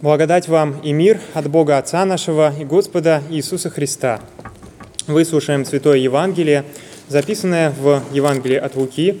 Благодать 0.00 0.46
вам 0.46 0.78
и 0.84 0.92
мир 0.92 1.20
от 1.34 1.50
Бога 1.50 1.76
Отца 1.76 2.04
нашего 2.04 2.54
и 2.56 2.64
Господа 2.64 3.20
Иисуса 3.30 3.68
Христа. 3.68 4.20
Выслушаем 5.08 5.64
Святое 5.64 5.96
Евангелие, 5.96 6.64
записанное 7.08 7.70
в 7.70 8.04
Евангелии 8.12 8.58
от 8.58 8.76
Луки, 8.76 9.18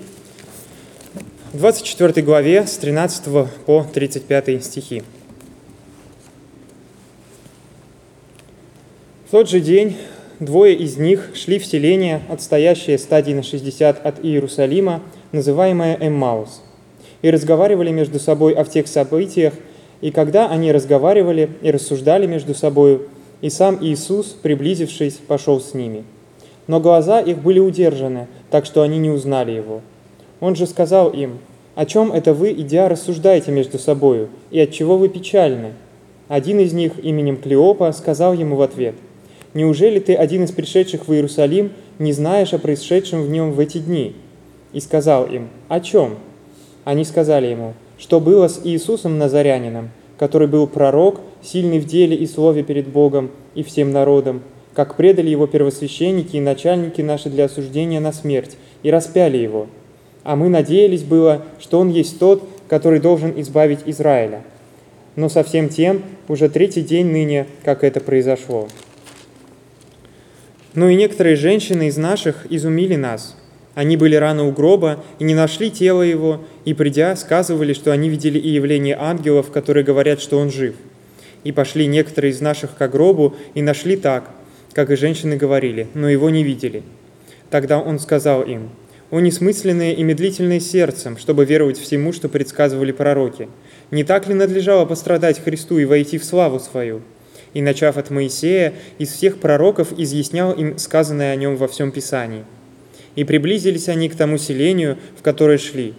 в 1.52 1.58
24 1.58 2.24
главе 2.24 2.64
с 2.64 2.76
13 2.76 3.24
по 3.66 3.86
35 3.92 4.64
стихи. 4.64 5.02
В 9.26 9.32
тот 9.32 9.50
же 9.50 9.58
день 9.58 9.96
двое 10.38 10.76
из 10.76 10.96
них 10.96 11.32
шли 11.34 11.58
в 11.58 11.66
селение, 11.66 12.22
отстоящее 12.28 12.98
стадии 12.98 13.32
на 13.32 13.42
60 13.42 14.06
от 14.06 14.24
Иерусалима, 14.24 15.02
называемое 15.32 15.98
Эммаус, 16.00 16.62
и 17.22 17.30
разговаривали 17.32 17.90
между 17.90 18.20
собой 18.20 18.52
о 18.52 18.64
тех 18.64 18.86
событиях, 18.86 19.54
и 20.00 20.10
когда 20.10 20.48
они 20.48 20.72
разговаривали 20.72 21.50
и 21.62 21.70
рассуждали 21.70 22.26
между 22.26 22.54
собою, 22.54 23.08
и 23.40 23.50
сам 23.50 23.78
Иисус, 23.80 24.26
приблизившись, 24.42 25.14
пошел 25.14 25.60
с 25.60 25.74
ними. 25.74 26.04
Но 26.66 26.80
глаза 26.80 27.20
их 27.20 27.38
были 27.38 27.58
удержаны, 27.58 28.28
так 28.50 28.66
что 28.66 28.82
они 28.82 28.98
не 28.98 29.10
узнали 29.10 29.52
его. 29.52 29.80
Он 30.40 30.54
же 30.54 30.66
сказал 30.66 31.10
им, 31.10 31.38
«О 31.74 31.86
чем 31.86 32.12
это 32.12 32.34
вы, 32.34 32.52
идя, 32.52 32.88
рассуждаете 32.88 33.52
между 33.52 33.78
собою, 33.78 34.28
и 34.50 34.60
от 34.60 34.72
чего 34.72 34.98
вы 34.98 35.08
печальны?» 35.08 35.72
Один 36.26 36.60
из 36.60 36.72
них 36.72 36.92
именем 37.02 37.36
Клеопа 37.36 37.90
сказал 37.92 38.34
ему 38.34 38.56
в 38.56 38.62
ответ, 38.62 38.94
«Неужели 39.54 39.98
ты, 39.98 40.14
один 40.14 40.44
из 40.44 40.52
пришедших 40.52 41.08
в 41.08 41.12
Иерусалим, 41.12 41.72
не 41.98 42.12
знаешь 42.12 42.52
о 42.52 42.58
происшедшем 42.58 43.22
в 43.22 43.30
нем 43.30 43.52
в 43.52 43.60
эти 43.60 43.78
дни?» 43.78 44.14
И 44.72 44.80
сказал 44.80 45.26
им, 45.26 45.48
«О 45.68 45.80
чем?» 45.80 46.16
Они 46.84 47.04
сказали 47.04 47.46
ему, 47.46 47.74
что 47.98 48.20
было 48.20 48.48
с 48.48 48.60
Иисусом 48.64 49.18
Назарянином, 49.18 49.90
который 50.18 50.48
был 50.48 50.66
пророк, 50.66 51.20
сильный 51.42 51.78
в 51.78 51.86
деле 51.86 52.16
и 52.16 52.26
слове 52.26 52.62
перед 52.62 52.88
Богом 52.88 53.30
и 53.54 53.62
всем 53.62 53.92
народом, 53.92 54.42
как 54.74 54.96
предали 54.96 55.28
его 55.28 55.46
первосвященники 55.46 56.36
и 56.36 56.40
начальники 56.40 57.02
наши 57.02 57.28
для 57.28 57.46
осуждения 57.46 58.00
на 58.00 58.12
смерть, 58.12 58.56
и 58.82 58.90
распяли 58.90 59.36
его. 59.36 59.66
А 60.22 60.36
мы 60.36 60.48
надеялись 60.48 61.02
было, 61.02 61.42
что 61.58 61.80
он 61.80 61.90
есть 61.90 62.18
тот, 62.18 62.48
который 62.68 63.00
должен 63.00 63.40
избавить 63.40 63.80
Израиля. 63.86 64.44
Но 65.16 65.28
совсем 65.28 65.68
тем 65.68 66.02
уже 66.28 66.48
третий 66.48 66.82
день 66.82 67.06
ныне, 67.06 67.46
как 67.64 67.82
это 67.82 68.00
произошло. 68.00 68.68
Ну 70.74 70.88
и 70.88 70.94
некоторые 70.94 71.34
женщины 71.34 71.88
из 71.88 71.96
наших 71.96 72.46
изумили 72.50 72.94
нас– 72.94 73.36
они 73.78 73.96
были 73.96 74.16
рано 74.16 74.44
у 74.44 74.50
гроба 74.50 75.04
и 75.20 75.24
не 75.24 75.36
нашли 75.36 75.70
тело 75.70 76.02
его, 76.02 76.40
и, 76.64 76.74
придя, 76.74 77.14
сказывали, 77.14 77.72
что 77.74 77.92
они 77.92 78.08
видели 78.08 78.36
и 78.36 78.48
явление 78.48 78.96
ангелов, 78.98 79.52
которые 79.52 79.84
говорят, 79.84 80.20
что 80.20 80.40
он 80.40 80.50
жив. 80.50 80.74
И 81.44 81.52
пошли 81.52 81.86
некоторые 81.86 82.32
из 82.32 82.40
наших 82.40 82.76
к 82.76 82.88
гробу 82.88 83.36
и 83.54 83.62
нашли 83.62 83.96
так, 83.96 84.30
как 84.72 84.90
и 84.90 84.96
женщины 84.96 85.36
говорили, 85.36 85.86
но 85.94 86.08
его 86.08 86.28
не 86.28 86.42
видели. 86.42 86.82
Тогда 87.50 87.78
он 87.78 88.00
сказал 88.00 88.42
им, 88.42 88.70
«О 89.12 89.20
несмысленные 89.20 89.94
и 89.94 90.02
медлительные 90.02 90.58
сердцем, 90.58 91.16
чтобы 91.16 91.44
веровать 91.44 91.78
всему, 91.78 92.12
что 92.12 92.28
предсказывали 92.28 92.90
пророки! 92.90 93.48
Не 93.92 94.02
так 94.02 94.26
ли 94.26 94.34
надлежало 94.34 94.86
пострадать 94.86 95.38
Христу 95.38 95.78
и 95.78 95.84
войти 95.84 96.18
в 96.18 96.24
славу 96.24 96.58
свою?» 96.58 97.02
И, 97.54 97.62
начав 97.62 97.96
от 97.96 98.10
Моисея, 98.10 98.74
из 98.98 99.12
всех 99.12 99.38
пророков 99.38 99.92
изъяснял 99.96 100.50
им 100.50 100.78
сказанное 100.78 101.32
о 101.32 101.36
нем 101.36 101.54
во 101.54 101.68
всем 101.68 101.92
Писании– 101.92 102.44
и 103.18 103.24
приблизились 103.24 103.88
они 103.88 104.08
к 104.08 104.14
тому 104.14 104.38
селению, 104.38 104.96
в 105.18 105.22
которое 105.22 105.58
шли. 105.58 105.94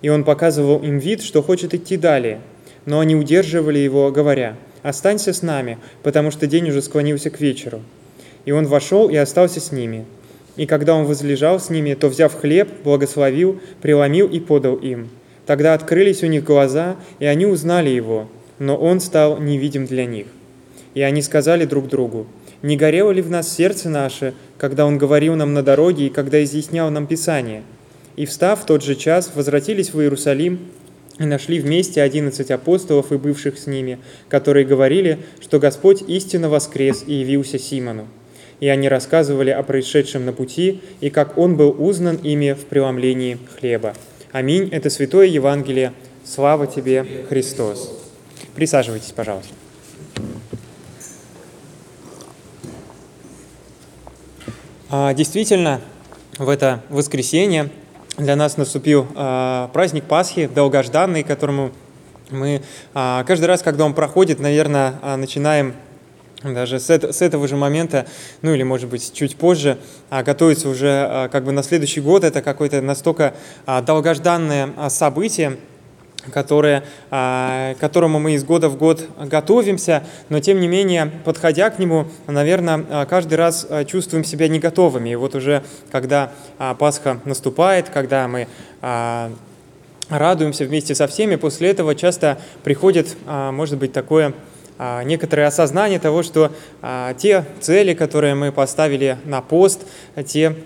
И 0.00 0.08
он 0.08 0.24
показывал 0.24 0.82
им 0.82 0.96
вид, 0.96 1.22
что 1.22 1.42
хочет 1.42 1.74
идти 1.74 1.98
далее. 1.98 2.40
Но 2.86 2.98
они 2.98 3.14
удерживали 3.14 3.78
его, 3.78 4.10
говоря, 4.10 4.56
«Останься 4.82 5.34
с 5.34 5.42
нами, 5.42 5.76
потому 6.02 6.30
что 6.30 6.46
день 6.46 6.70
уже 6.70 6.80
склонился 6.80 7.28
к 7.28 7.42
вечеру». 7.42 7.82
И 8.46 8.52
он 8.52 8.66
вошел 8.66 9.10
и 9.10 9.16
остался 9.16 9.60
с 9.60 9.70
ними. 9.70 10.06
И 10.56 10.64
когда 10.64 10.94
он 10.94 11.04
возлежал 11.04 11.60
с 11.60 11.68
ними, 11.68 11.92
то, 11.92 12.08
взяв 12.08 12.32
хлеб, 12.40 12.70
благословил, 12.82 13.60
преломил 13.82 14.26
и 14.26 14.40
подал 14.40 14.76
им. 14.76 15.10
Тогда 15.44 15.74
открылись 15.74 16.22
у 16.22 16.26
них 16.26 16.42
глаза, 16.42 16.96
и 17.18 17.26
они 17.26 17.44
узнали 17.44 17.90
его, 17.90 18.30
но 18.58 18.78
он 18.78 19.00
стал 19.00 19.38
невидим 19.38 19.84
для 19.84 20.06
них. 20.06 20.28
И 20.94 21.02
они 21.02 21.20
сказали 21.20 21.66
друг 21.66 21.88
другу, 21.88 22.26
не 22.62 22.76
горело 22.76 23.10
ли 23.10 23.20
в 23.22 23.30
нас 23.30 23.52
сердце 23.52 23.88
наше, 23.88 24.34
когда 24.56 24.86
Он 24.86 24.96
говорил 24.96 25.34
нам 25.34 25.52
на 25.52 25.62
дороге 25.62 26.06
и 26.06 26.10
когда 26.10 26.42
изъяснял 26.42 26.90
нам 26.90 27.06
Писание? 27.06 27.64
И, 28.14 28.24
встав 28.24 28.62
в 28.62 28.66
тот 28.66 28.82
же 28.84 28.94
час, 28.94 29.32
возвратились 29.34 29.92
в 29.92 30.00
Иерусалим 30.00 30.60
и 31.18 31.24
нашли 31.24 31.58
вместе 31.58 32.02
одиннадцать 32.02 32.50
апостолов 32.50 33.10
и 33.10 33.16
бывших 33.16 33.58
с 33.58 33.66
ними, 33.66 33.98
которые 34.28 34.64
говорили, 34.64 35.18
что 35.40 35.58
Господь 35.58 36.02
истинно 36.02 36.48
воскрес 36.48 37.02
и 37.06 37.14
явился 37.14 37.58
Симону. 37.58 38.06
И 38.60 38.68
они 38.68 38.88
рассказывали 38.88 39.50
о 39.50 39.62
происшедшем 39.64 40.24
на 40.24 40.32
пути 40.32 40.80
и 41.00 41.10
как 41.10 41.36
Он 41.36 41.56
был 41.56 41.74
узнан 41.76 42.16
ими 42.16 42.52
в 42.52 42.66
преломлении 42.66 43.38
хлеба. 43.58 43.94
Аминь. 44.30 44.68
Это 44.70 44.88
Святое 44.88 45.26
Евангелие. 45.26 45.92
Слава 46.24 46.68
Тебе, 46.68 47.04
Христос. 47.28 47.92
Присаживайтесь, 48.54 49.10
пожалуйста. 49.10 49.61
Действительно, 54.92 55.80
в 56.36 56.50
это 56.50 56.82
воскресенье 56.90 57.70
для 58.18 58.36
нас 58.36 58.58
наступил 58.58 59.06
а, 59.14 59.68
праздник 59.68 60.04
Пасхи, 60.04 60.46
долгожданный, 60.46 61.22
которому 61.22 61.72
мы 62.28 62.60
а, 62.92 63.24
каждый 63.24 63.46
раз, 63.46 63.62
когда 63.62 63.86
он 63.86 63.94
проходит, 63.94 64.38
наверное, 64.38 64.94
начинаем 65.16 65.74
даже 66.42 66.78
с 66.78 66.90
этого 66.90 67.48
же 67.48 67.56
момента, 67.56 68.06
ну 68.42 68.52
или, 68.52 68.64
может 68.64 68.90
быть, 68.90 69.14
чуть 69.14 69.36
позже, 69.36 69.78
готовиться 70.10 70.68
уже 70.68 71.30
как 71.32 71.44
бы 71.44 71.52
на 71.52 71.62
следующий 71.62 72.00
год. 72.00 72.24
Это 72.24 72.42
какое-то 72.42 72.82
настолько 72.82 73.32
долгожданное 73.64 74.90
событие, 74.90 75.56
которое, 76.30 76.84
а, 77.10 77.74
к 77.74 77.78
которому 77.78 78.18
мы 78.18 78.34
из 78.34 78.44
года 78.44 78.68
в 78.68 78.76
год 78.76 79.06
готовимся, 79.18 80.04
но 80.28 80.40
тем 80.40 80.60
не 80.60 80.68
менее, 80.68 81.10
подходя 81.24 81.70
к 81.70 81.78
нему, 81.78 82.06
наверное, 82.26 82.84
а, 82.88 83.06
каждый 83.06 83.34
раз 83.34 83.66
а, 83.68 83.84
чувствуем 83.84 84.24
себя 84.24 84.48
не 84.48 84.58
готовыми. 84.58 85.10
И 85.10 85.16
вот 85.16 85.34
уже 85.34 85.62
когда 85.90 86.32
Пасха 86.78 87.20
наступает, 87.24 87.88
когда 87.88 88.28
мы 88.28 88.46
радуемся 90.08 90.64
вместе 90.64 90.94
со 90.94 91.06
всеми, 91.06 91.36
после 91.36 91.70
этого 91.70 91.94
часто 91.94 92.38
приходит, 92.62 93.16
может 93.26 93.78
быть, 93.78 93.92
такое 93.92 94.34
некоторое 95.04 95.46
осознание 95.46 95.98
того, 95.98 96.22
что 96.22 96.52
те 97.18 97.44
цели, 97.60 97.94
которые 97.94 98.34
мы 98.34 98.52
поставили 98.52 99.16
на 99.24 99.40
пост, 99.40 99.82
те 100.26 100.56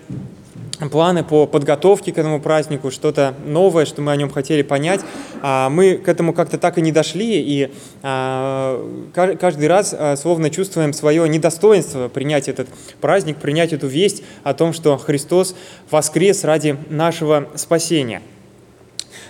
планы 0.91 1.23
по 1.23 1.47
подготовке 1.47 2.11
к 2.11 2.17
этому 2.17 2.39
празднику, 2.39 2.91
что-то 2.91 3.33
новое, 3.45 3.85
что 3.85 4.01
мы 4.01 4.11
о 4.11 4.15
нем 4.15 4.29
хотели 4.29 4.61
понять. 4.61 5.01
А 5.41 5.69
мы 5.69 5.97
к 5.97 6.07
этому 6.07 6.33
как-то 6.33 6.57
так 6.57 6.77
и 6.77 6.81
не 6.81 6.91
дошли, 6.91 7.41
и 7.41 7.71
а, 8.03 8.79
каждый 9.13 9.67
раз 9.67 9.95
а, 9.97 10.15
словно 10.15 10.49
чувствуем 10.49 10.93
свое 10.93 11.27
недостоинство 11.27 12.07
принять 12.07 12.47
этот 12.47 12.67
праздник, 13.01 13.37
принять 13.37 13.73
эту 13.73 13.87
весть 13.87 14.23
о 14.43 14.53
том, 14.53 14.73
что 14.73 14.97
Христос 14.97 15.55
воскрес 15.89 16.43
ради 16.43 16.77
нашего 16.89 17.49
спасения– 17.55 18.21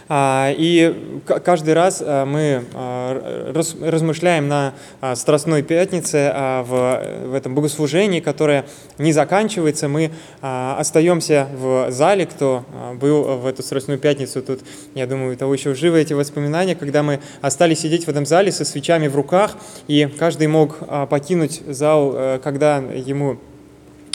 и 0.10 1.22
каждый 1.44 1.74
раз 1.74 2.02
а, 2.06 2.26
мы 2.26 2.64
а, 2.74 3.52
размышляем 3.82 4.48
на 4.48 4.74
Страстной 5.16 5.64
Пятнице 5.64 6.34
в, 6.66 7.34
этом 7.36 7.56
богослужении, 7.56 8.20
которое 8.20 8.66
не 8.98 9.12
заканчивается. 9.12 9.88
Мы 9.88 10.12
остаемся 10.42 11.48
в 11.54 11.92
зале, 11.92 12.26
кто 12.26 12.66
был 13.00 13.24
в 13.24 13.46
эту 13.46 13.64
Страстную 13.64 14.00
Пятницу. 14.00 14.42
Тут, 14.42 14.62
я 14.96 15.08
думаю, 15.08 15.36
того 15.38 15.54
еще 15.54 15.74
живы 15.74 16.00
эти 16.02 16.14
воспоминания, 16.14 16.76
когда 16.76 17.04
мы 17.04 17.20
остались 17.42 17.80
сидеть 17.80 18.06
в 18.06 18.10
этом 18.10 18.26
зале 18.26 18.52
со 18.52 18.66
свечами 18.66 19.08
в 19.08 19.16
руках, 19.16 19.58
и 19.88 20.06
каждый 20.06 20.48
мог 20.48 20.78
покинуть 21.10 21.62
зал, 21.68 22.14
э, 22.16 22.40
когда 22.44 22.78
ему 22.78 23.34
а, 23.34 23.38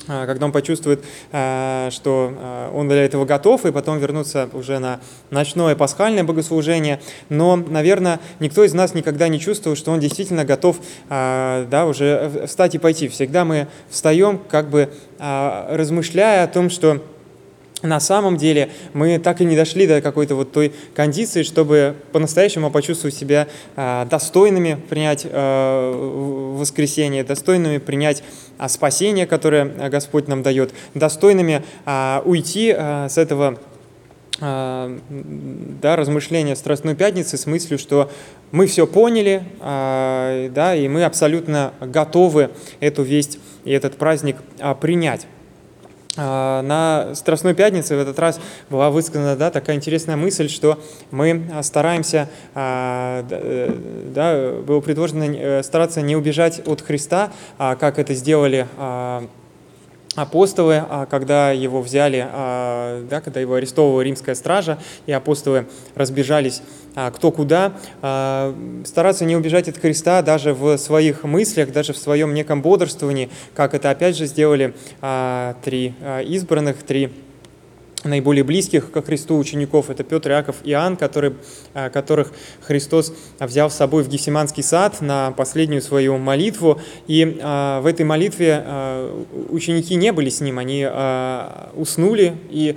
когда 0.06 0.46
он 0.46 0.52
почувствует, 0.52 1.04
а, 1.30 1.90
что 1.90 2.32
а, 2.36 2.72
он 2.72 2.88
для 2.88 3.04
этого 3.04 3.24
готов, 3.24 3.64
и 3.66 3.72
потом 3.72 3.98
вернуться 3.98 4.48
уже 4.52 4.78
на 4.78 5.00
ночное 5.30 5.74
пасхальное 5.76 6.24
богослужение. 6.24 7.00
Но, 7.28 7.56
наверное, 7.56 8.20
никто 8.40 8.64
из 8.64 8.74
нас 8.74 8.94
никогда 8.94 9.28
не 9.28 9.38
чувствовал, 9.40 9.76
что 9.76 9.92
он 9.92 10.00
действительно 10.00 10.44
готов 10.44 10.78
да, 11.08 11.86
уже 11.88 12.46
встать 12.46 12.74
и 12.74 12.78
пойти. 12.78 13.08
Всегда 13.08 13.44
мы 13.44 13.68
встаем, 13.88 14.40
как 14.48 14.70
бы 14.70 14.92
размышляя 15.18 16.44
о 16.44 16.46
том, 16.46 16.70
что 16.70 17.02
на 17.82 18.00
самом 18.00 18.36
деле 18.36 18.70
мы 18.92 19.18
так 19.18 19.40
и 19.40 19.44
не 19.44 19.56
дошли 19.56 19.86
до 19.86 20.00
какой-то 20.00 20.34
вот 20.34 20.52
той 20.52 20.72
кондиции, 20.94 21.42
чтобы 21.42 21.96
по-настоящему 22.12 22.70
почувствовать 22.70 23.14
себя 23.14 23.48
э, 23.76 24.06
достойными 24.08 24.78
принять 24.88 25.26
э, 25.28 26.54
воскресение, 26.56 27.24
достойными 27.24 27.78
принять 27.78 28.22
э, 28.58 28.68
спасение, 28.68 29.26
которое 29.26 29.64
Господь 29.88 30.28
нам 30.28 30.42
дает, 30.42 30.72
достойными 30.94 31.62
уйти 32.24 32.72
с 32.72 33.18
этого 33.18 33.58
да, 34.38 35.96
размышления 35.96 36.56
Страстной 36.56 36.94
Пятницы 36.94 37.36
с 37.36 37.46
мыслью, 37.46 37.78
что 37.78 38.10
мы 38.50 38.66
все 38.66 38.86
поняли, 38.86 39.42
да, 39.60 40.74
и 40.74 40.88
мы 40.88 41.04
абсолютно 41.04 41.72
готовы 41.80 42.50
эту 42.80 43.02
весть 43.02 43.38
и 43.64 43.72
этот 43.72 43.96
праздник 43.96 44.36
принять. 44.80 45.26
На 46.16 47.14
Страстной 47.14 47.54
Пятнице 47.54 47.96
в 47.96 47.98
этот 47.98 48.18
раз 48.18 48.38
была 48.68 48.90
высказана 48.90 49.34
да, 49.34 49.50
такая 49.50 49.76
интересная 49.76 50.16
мысль, 50.16 50.50
что 50.50 50.78
мы 51.10 51.42
стараемся, 51.62 52.28
да, 52.54 53.24
было 54.66 54.80
предложено 54.80 55.24
э, 55.24 55.62
стараться 55.62 56.02
не 56.02 56.14
убежать 56.14 56.60
от 56.66 56.82
Христа, 56.82 57.32
как 57.56 57.98
это 57.98 58.12
сделали 58.14 58.66
апостолы, 60.14 60.84
а, 60.88 61.06
когда 61.06 61.52
его 61.52 61.80
взяли, 61.80 62.26
а, 62.30 63.04
да, 63.08 63.20
когда 63.20 63.40
его 63.40 63.54
арестовывала 63.54 64.02
римская 64.02 64.34
стража, 64.34 64.78
и 65.06 65.12
апостолы 65.12 65.66
разбежались 65.94 66.62
а, 66.94 67.10
кто 67.10 67.30
куда, 67.30 67.72
стараться 68.84 69.24
не 69.24 69.34
убежать 69.34 69.66
от 69.68 69.78
Христа 69.78 70.20
даже 70.20 70.52
в 70.52 70.76
своих 70.76 71.24
мыслях, 71.24 71.72
даже 71.72 71.94
в 71.94 71.96
своем 71.96 72.34
неком 72.34 72.60
бодрствовании, 72.60 73.30
как 73.54 73.72
это 73.72 73.90
опять 73.90 74.14
же 74.16 74.26
сделали 74.26 74.74
три 75.62 75.94
избранных, 76.26 76.82
три 76.82 77.10
наиболее 78.04 78.44
близких 78.44 78.90
ко 78.90 79.02
Христу 79.02 79.38
учеников, 79.38 79.90
это 79.90 80.04
Петр, 80.04 80.30
Иаков 80.30 80.56
и 80.64 80.70
Иоанн, 80.70 80.96
которые, 80.96 81.34
э, 81.74 81.90
которых 81.90 82.32
Христос 82.62 83.12
взял 83.38 83.70
с 83.70 83.74
собой 83.74 84.02
в 84.02 84.08
Гефсиманский 84.08 84.62
сад 84.62 85.00
на 85.00 85.32
последнюю 85.32 85.82
свою 85.82 86.18
молитву. 86.18 86.80
И 87.06 87.22
э, 87.22 87.80
в 87.80 87.86
этой 87.86 88.04
молитве 88.04 88.62
э, 88.64 89.24
ученики 89.50 89.94
не 89.94 90.12
были 90.12 90.30
с 90.30 90.40
ним, 90.40 90.58
они 90.58 90.86
уснули 91.74 92.36
и 92.50 92.76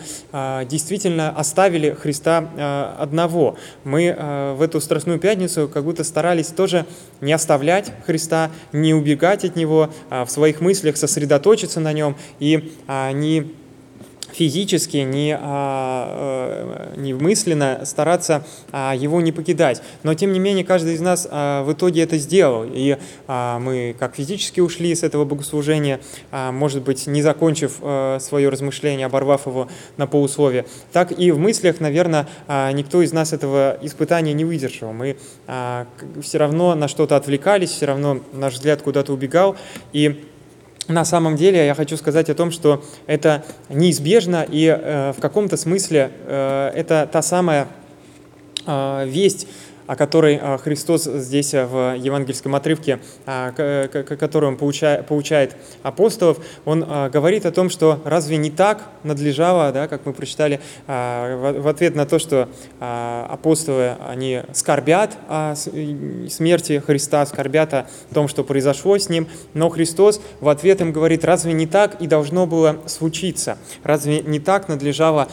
действительно 0.69 1.29
оставили 1.29 1.91
Христа 1.91 2.93
одного. 2.97 3.57
Мы 3.83 4.15
в 4.57 4.61
эту 4.61 4.81
Страстную 4.81 5.19
Пятницу 5.19 5.69
как 5.71 5.83
будто 5.83 6.03
старались 6.03 6.47
тоже 6.47 6.85
не 7.21 7.33
оставлять 7.33 7.91
Христа, 8.05 8.51
не 8.71 8.93
убегать 8.93 9.45
от 9.45 9.55
Него, 9.55 9.89
в 10.09 10.27
своих 10.27 10.61
мыслях 10.61 10.97
сосредоточиться 10.97 11.79
на 11.79 11.93
Нем 11.93 12.15
и 12.39 12.73
не 13.13 13.53
физически, 14.35 14.97
не, 14.97 15.37
а, 15.39 16.93
э, 16.95 16.99
не 16.99 17.13
мысленно 17.13 17.81
стараться 17.85 18.43
а, 18.71 18.93
его 18.93 19.21
не 19.21 19.31
покидать. 19.31 19.81
Но, 20.03 20.13
тем 20.13 20.33
не 20.33 20.39
менее, 20.39 20.65
каждый 20.65 20.95
из 20.95 21.01
нас 21.01 21.27
а, 21.31 21.63
в 21.63 21.71
итоге 21.71 22.03
это 22.03 22.17
сделал. 22.17 22.65
И 22.65 22.97
мы 23.27 23.95
как 23.97 24.15
физически 24.15 24.59
ушли 24.59 24.93
с 24.93 25.03
этого 25.03 25.25
богослужения, 25.25 25.99
может 26.31 26.83
быть, 26.83 27.07
не 27.07 27.21
закончив 27.21 27.77
свое 28.19 28.49
размышление, 28.49 29.05
оборвав 29.05 29.47
его 29.47 29.67
на 29.97 30.07
полусловие, 30.07 30.65
так 30.91 31.17
и 31.17 31.31
в 31.31 31.39
мыслях, 31.39 31.79
наверное, 31.79 32.27
никто 32.47 33.01
из 33.01 33.13
нас 33.13 33.33
этого 33.33 33.77
испытания 33.81 34.33
не 34.33 34.45
выдержал. 34.45 34.93
Мы 34.93 35.17
все 36.21 36.37
равно 36.37 36.75
на 36.75 36.87
что-то 36.87 37.15
отвлекались, 37.15 37.71
все 37.71 37.85
равно 37.85 38.19
наш 38.33 38.55
взгляд 38.55 38.81
куда-то 38.81 39.13
убегал. 39.13 39.55
И 39.93 40.25
на 40.87 41.05
самом 41.05 41.35
деле 41.35 41.65
я 41.65 41.73
хочу 41.73 41.97
сказать 41.97 42.29
о 42.29 42.35
том, 42.35 42.51
что 42.51 42.83
это 43.07 43.43
неизбежно 43.69 44.45
и 44.47 44.65
э, 44.65 45.13
в 45.17 45.19
каком-то 45.19 45.57
смысле 45.57 46.11
э, 46.25 46.71
это 46.75 47.09
та 47.11 47.21
самая 47.21 47.67
э, 48.65 49.05
весть, 49.07 49.47
о 49.87 49.95
которой 49.95 50.39
а, 50.41 50.57
Христос 50.57 51.03
здесь 51.03 51.53
а, 51.53 51.65
в 51.67 51.97
евангельском 51.97 52.55
отрывке, 52.55 52.99
а, 53.25 53.51
который 53.51 54.49
он 54.49 54.57
получает 54.57 55.55
апостолов, 55.83 56.37
он 56.65 56.85
говорит 57.11 57.45
о 57.45 57.51
том, 57.51 57.69
что 57.69 58.01
разве 58.05 58.37
не 58.37 58.49
так 58.49 58.89
надлежало, 59.03 59.71
да, 59.71 59.87
как 59.87 60.05
мы 60.05 60.13
прочитали, 60.13 60.59
в 60.87 61.67
ответ 61.67 61.95
на 61.95 62.05
то, 62.05 62.19
что 62.19 62.49
апостолы, 62.79 63.95
они 64.07 64.41
скорбят 64.53 65.17
о 65.27 65.55
смерти 65.55 66.81
Христа, 66.85 67.25
скорбят 67.25 67.73
о 67.73 67.87
том, 68.13 68.27
что 68.27 68.43
произошло 68.43 68.97
с 68.97 69.09
ним, 69.09 69.27
но 69.53 69.69
Христос 69.69 70.21
в 70.39 70.49
ответ 70.49 70.81
им 70.81 70.91
говорит, 70.91 71.25
разве 71.25 71.53
не 71.53 71.67
так 71.67 72.01
и 72.01 72.07
должно 72.07 72.47
было 72.47 72.77
случиться? 72.87 73.57
Разве 73.83 74.21
не 74.21 74.39
так 74.39 74.67
надлежало 74.67 75.27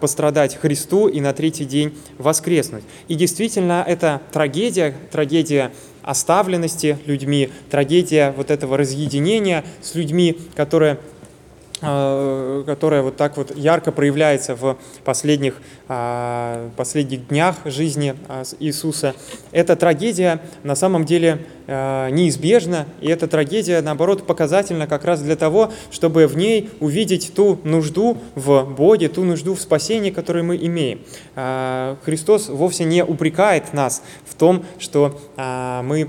пострадать 0.00 0.56
Христу 0.56 1.08
и 1.08 1.20
на 1.20 1.32
третий 1.32 1.64
день 1.64 1.96
воскреснуть? 2.18 2.84
И 3.08 3.14
действительно, 3.14 3.84
это 3.88 4.20
трагедия, 4.32 4.94
трагедия 5.10 5.72
оставленности 6.02 6.98
людьми, 7.06 7.50
трагедия 7.70 8.32
вот 8.36 8.50
этого 8.50 8.76
разъединения 8.76 9.64
с 9.82 9.94
людьми, 9.94 10.38
которая 10.54 10.98
Э, 11.17 11.17
которая 11.80 13.02
вот 13.02 13.16
так 13.16 13.36
вот 13.36 13.56
ярко 13.56 13.92
проявляется 13.92 14.56
в 14.56 14.78
последних, 15.04 15.54
а, 15.88 16.70
последних 16.76 17.28
днях 17.28 17.56
жизни 17.64 18.14
а, 18.28 18.42
Иисуса. 18.58 19.14
Эта 19.52 19.76
трагедия 19.76 20.40
на 20.62 20.74
самом 20.74 21.04
деле 21.04 21.46
э, 21.66 22.10
неизбежна, 22.10 22.86
и 23.00 23.08
эта 23.08 23.28
трагедия, 23.28 23.80
наоборот, 23.80 24.26
показательна 24.26 24.86
как 24.86 25.04
раз 25.04 25.20
для 25.20 25.36
того, 25.36 25.72
чтобы 25.90 26.26
в 26.26 26.36
ней 26.36 26.70
увидеть 26.80 27.32
ту 27.34 27.60
нужду 27.64 28.18
в 28.34 28.64
Боге, 28.64 29.08
ту 29.08 29.24
нужду 29.24 29.54
в 29.54 29.60
спасении, 29.60 30.10
которую 30.10 30.44
мы 30.44 30.56
имеем. 30.56 31.00
А, 31.36 31.96
Христос 32.04 32.48
вовсе 32.48 32.84
не 32.84 33.04
упрекает 33.04 33.72
нас 33.72 34.02
в 34.26 34.34
том, 34.34 34.64
что 34.78 35.18
мы 35.36 36.08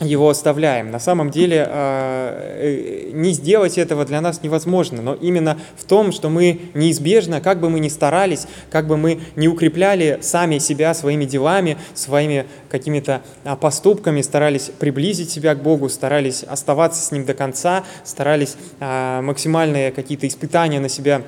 его 0.00 0.30
оставляем. 0.30 0.90
На 0.90 0.98
самом 0.98 1.30
деле 1.30 1.66
а, 1.68 2.56
э, 2.58 3.10
не 3.12 3.32
сделать 3.32 3.76
этого 3.76 4.04
для 4.04 4.20
нас 4.20 4.42
невозможно, 4.42 5.02
но 5.02 5.14
именно 5.14 5.58
в 5.76 5.84
том, 5.84 6.10
что 6.12 6.30
мы 6.30 6.60
неизбежно, 6.74 7.40
как 7.40 7.60
бы 7.60 7.68
мы 7.68 7.80
ни 7.80 7.88
старались, 7.88 8.46
как 8.70 8.86
бы 8.86 8.96
мы 8.96 9.20
не 9.36 9.48
укрепляли 9.48 10.18
сами 10.22 10.58
себя 10.58 10.94
своими 10.94 11.26
делами, 11.26 11.76
своими 11.94 12.46
какими-то 12.70 13.20
а, 13.44 13.56
поступками, 13.56 14.22
старались 14.22 14.70
приблизить 14.78 15.30
себя 15.30 15.54
к 15.54 15.62
Богу, 15.62 15.88
старались 15.88 16.44
оставаться 16.44 17.02
с 17.02 17.12
Ним 17.12 17.26
до 17.26 17.34
конца, 17.34 17.84
старались 18.04 18.56
а, 18.80 19.20
максимальные 19.20 19.92
какие-то 19.92 20.26
испытания 20.26 20.80
на 20.80 20.88
себя 20.88 21.22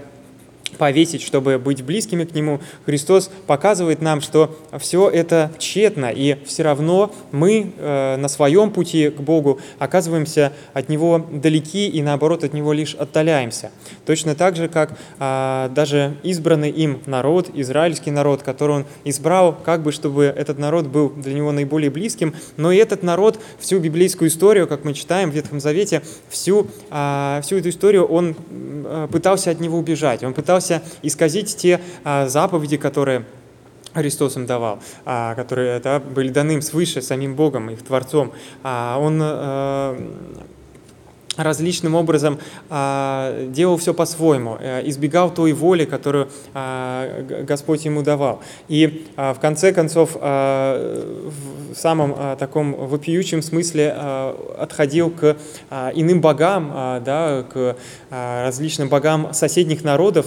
повесить, 0.83 1.23
чтобы 1.23 1.61
быть 1.61 1.85
близкими 1.85 2.25
к 2.25 2.35
Нему, 2.35 2.61
Христос 2.87 3.31
показывает 3.47 4.03
нам, 4.03 4.21
что 4.21 4.59
все 4.81 5.09
это 5.09 5.53
тщетно, 5.57 6.11
и 6.13 6.37
все 6.45 6.65
равно 6.65 7.15
мы 7.31 7.73
э, 7.77 8.17
на 8.17 8.27
своем 8.27 8.73
пути 8.73 9.09
к 9.11 9.21
Богу 9.21 9.61
оказываемся 9.79 10.53
от 10.73 10.89
Него 10.89 11.25
далеки 11.31 11.87
и 11.89 12.03
наоборот 12.03 12.43
от 12.43 12.53
Него 12.53 12.73
лишь 12.73 12.97
отдаляемся. 12.97 13.71
Точно 14.07 14.35
так 14.35 14.57
же, 14.57 14.67
как 14.67 14.99
э, 15.21 15.71
даже 15.73 16.17
избранный 16.25 16.71
им 16.71 17.01
народ, 17.07 17.51
израильский 17.55 18.11
народ, 18.11 18.43
который 18.43 18.79
Он 18.79 18.85
избрал, 19.05 19.57
как 19.65 19.85
бы 19.85 19.93
чтобы 19.93 20.25
этот 20.25 20.59
народ 20.59 20.89
был 20.89 21.11
для 21.11 21.35
Него 21.35 21.53
наиболее 21.53 21.91
близким, 21.91 22.35
но 22.57 22.73
и 22.73 22.77
этот 22.79 23.05
народ 23.05 23.39
всю 23.61 23.79
библейскую 23.79 24.31
историю, 24.31 24.67
как 24.67 24.85
мы 24.85 24.95
читаем 24.95 25.31
в 25.31 25.35
Ветхом 25.35 25.61
Завете, 25.61 26.03
всю, 26.29 26.67
э, 26.91 27.41
всю 27.45 27.59
эту 27.59 27.69
историю 27.69 28.05
Он 28.07 28.35
э, 28.51 29.09
пытался 29.13 29.53
от 29.53 29.61
Него 29.61 29.79
убежать, 29.79 30.25
Он 30.25 30.35
пытался 30.35 30.72
пытался 30.73 30.83
исказить 31.03 31.57
те 31.57 31.81
а, 32.05 32.29
заповеди, 32.29 32.77
которые 32.77 33.25
Христос 33.95 34.37
им 34.37 34.47
давал, 34.47 34.79
а, 35.05 35.35
которые 35.35 35.81
да, 35.81 36.01
были 36.01 36.29
даны 36.29 36.53
им 36.53 36.63
свыше 36.63 37.03
самим 37.03 37.35
Богом, 37.35 37.71
их 37.71 37.83
Творцом. 37.83 38.33
А, 38.63 38.99
он 38.99 39.21
э, 39.23 39.97
различным 41.37 41.95
образом 41.95 42.39
а, 42.69 43.47
делал 43.49 43.77
все 43.77 43.95
по-своему, 43.95 44.57
э, 44.61 44.83
избегал 44.89 45.33
той 45.33 45.53
воли, 45.53 45.85
которую 45.85 46.29
а, 46.55 47.23
Господь 47.47 47.85
ему 47.85 48.03
давал. 48.03 48.43
И 48.69 49.07
а, 49.17 49.35
в 49.35 49.41
конце 49.41 49.73
концов, 49.73 50.15
в 50.15 51.33
самом 51.75 52.37
таком 52.37 52.75
вопиющем 52.75 53.43
смысле 53.43 53.95
отходил 54.59 55.11
к 55.11 55.37
иным 55.95 56.21
богам, 56.21 57.03
да, 57.05 57.45
к 57.51 57.77
различным 58.11 58.89
богам 58.89 59.33
соседних 59.33 59.83
народов, 59.85 60.27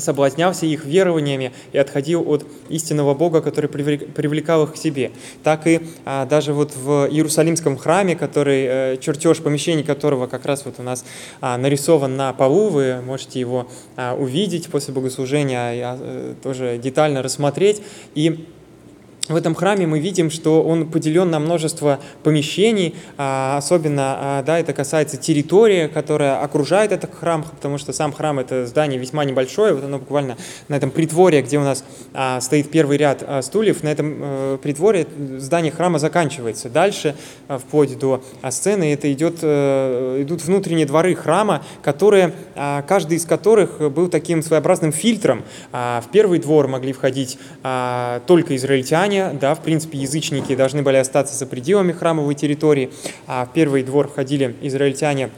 соблазнялся 0.00 0.66
их 0.66 0.84
верованиями 0.84 1.52
и 1.72 1.78
отходил 1.78 2.28
от 2.28 2.46
истинного 2.68 3.14
Бога, 3.14 3.40
который 3.40 3.68
привлекал 3.68 4.64
их 4.64 4.74
к 4.74 4.76
себе. 4.76 5.12
Так 5.42 5.66
и 5.66 5.80
а, 6.04 6.26
даже 6.26 6.52
вот 6.52 6.74
в 6.74 7.08
Иерусалимском 7.10 7.76
храме, 7.76 8.16
который, 8.16 8.64
э, 8.64 8.96
чертеж 8.98 9.38
помещений 9.38 9.84
которого 9.84 10.26
как 10.26 10.46
раз 10.46 10.64
вот 10.64 10.76
у 10.78 10.82
нас 10.82 11.04
а, 11.40 11.56
нарисован 11.58 12.16
на 12.16 12.32
полу, 12.32 12.68
вы 12.68 13.00
можете 13.02 13.40
его 13.40 13.68
а, 13.96 14.14
увидеть 14.14 14.68
после 14.68 14.94
богослужения, 14.94 15.72
а, 15.84 16.34
тоже 16.42 16.78
детально 16.78 17.22
рассмотреть. 17.22 17.82
И 18.14 18.46
в 19.28 19.36
этом 19.36 19.54
храме 19.54 19.86
мы 19.86 20.00
видим, 20.00 20.30
что 20.30 20.64
он 20.64 20.90
поделен 20.90 21.30
на 21.30 21.38
множество 21.38 22.00
помещений, 22.24 22.96
а, 23.16 23.56
особенно 23.56 24.16
а, 24.18 24.42
да, 24.42 24.58
это 24.58 24.72
касается 24.72 25.16
территории, 25.16 25.86
которая 25.86 26.42
окружает 26.42 26.90
этот 26.90 27.14
храм, 27.14 27.44
потому 27.44 27.78
что 27.78 27.92
сам 27.92 28.12
храм 28.12 28.40
это 28.40 28.66
здание 28.66 28.98
весьма 28.98 29.24
небольшое, 29.24 29.74
вот 29.74 29.84
оно 29.84 30.00
буквально 30.00 30.36
на 30.66 30.74
этом 30.74 30.90
притворе, 30.90 31.40
где 31.42 31.58
у 31.58 31.62
нас 31.62 31.84
а, 32.12 32.40
стоит 32.40 32.72
первый 32.72 32.96
ряд 32.96 33.24
стульев, 33.42 33.84
на 33.84 33.88
этом 33.90 34.18
э, 34.20 34.58
притворе 34.60 35.06
здание 35.38 35.70
храма 35.70 36.00
заканчивается. 36.00 36.68
Дальше, 36.68 37.14
вплоть 37.48 37.96
до 37.98 38.22
сцены, 38.50 38.92
это 38.92 39.12
идет, 39.12 39.38
э, 39.42 40.22
идут 40.22 40.42
внутренние 40.42 40.86
дворы 40.86 41.14
храма, 41.14 41.64
которые, 41.82 42.32
каждый 42.54 43.18
из 43.18 43.24
которых 43.24 43.92
был 43.92 44.08
таким 44.08 44.42
своеобразным 44.42 44.92
фильтром. 44.92 45.44
В 45.70 46.04
первый 46.12 46.38
двор 46.38 46.68
могли 46.68 46.92
входить 46.92 47.38
только 48.26 48.56
израильтяне, 48.56 49.11
христиане, 49.12 49.38
да, 49.38 49.54
в 49.54 49.60
принципе, 49.60 49.98
язычники 49.98 50.54
должны 50.56 50.82
были 50.82 50.96
остаться 50.96 51.36
за 51.36 51.46
пределами 51.46 51.92
храмовой 51.92 52.34
территории, 52.34 52.90
а 53.26 53.44
в 53.44 53.52
первый 53.52 53.82
двор 53.82 54.08
входили 54.08 54.56
израильтяне 54.62 55.30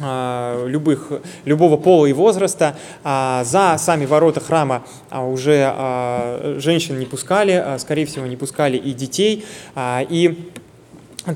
а, 0.00 0.66
любых, 0.66 1.12
любого 1.44 1.76
пола 1.76 2.06
и 2.06 2.12
возраста. 2.12 2.76
А 3.04 3.44
за 3.44 3.76
сами 3.78 4.06
ворота 4.06 4.40
храма 4.40 4.82
а, 5.10 5.26
уже 5.26 6.58
женщин 6.60 6.98
не 6.98 7.06
пускали, 7.06 7.76
скорее 7.78 8.06
всего, 8.06 8.26
не 8.26 8.36
пускали 8.36 8.76
и 8.76 8.92
детей. 8.92 9.44
И 9.76 10.50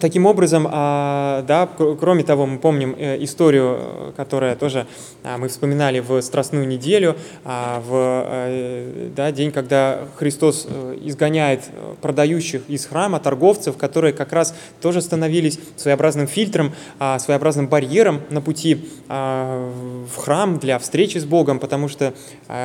Таким 0.00 0.25
образом, 0.25 0.67
а, 0.71 1.43
да, 1.43 1.69
кроме 2.00 2.25
того, 2.25 2.47
мы 2.47 2.59
помним 2.59 2.95
э, 2.99 3.23
историю, 3.23 4.14
которая 4.17 4.57
тоже 4.57 4.87
а, 5.23 5.37
мы 5.37 5.49
вспоминали 5.49 6.00
в 6.00 6.23
Страстную 6.23 6.67
неделю, 6.67 7.17
а, 7.45 7.83
в 7.87 8.25
э, 8.26 9.11
да, 9.14 9.31
день, 9.31 9.53
когда 9.53 10.09
Христос 10.17 10.67
э, 10.67 10.99
изгоняет 11.03 11.64
продающих 12.00 12.62
из 12.67 12.87
храма 12.87 13.21
торговцев, 13.21 13.76
которые 13.76 14.14
как 14.14 14.33
раз 14.33 14.55
тоже 14.81 15.03
становились 15.03 15.59
своеобразным 15.76 16.29
фильтром, 16.29 16.73
своеобразным 17.19 17.69
барьером 17.69 18.23
на 18.31 18.41
пути 18.41 18.88
в 19.09 20.17
храм 20.17 20.59
для 20.59 20.79
встречи 20.79 21.19
с 21.19 21.25
Богом, 21.25 21.59
потому 21.59 21.88
что 21.88 22.14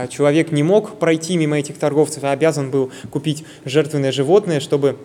человек 0.10 0.52
не 0.52 0.64
мог 0.64 0.98
пройти 1.00 1.38
мимо 1.38 1.58
этих 1.58 1.78
торговцев, 1.78 2.24
а 2.24 2.32
обязан 2.32 2.72
был 2.72 2.92
купить 3.12 3.46
жертвенное 3.66 4.12
животное, 4.12 4.60
чтобы 4.60 4.98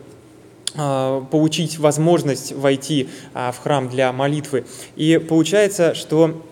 получить 0.75 1.79
возможность 1.79 2.53
войти 2.53 3.09
а, 3.33 3.53
в 3.53 3.59
храм 3.59 3.89
для 3.89 4.13
молитвы. 4.13 4.65
И 4.97 5.19
получается, 5.19 5.95
что 5.95 6.43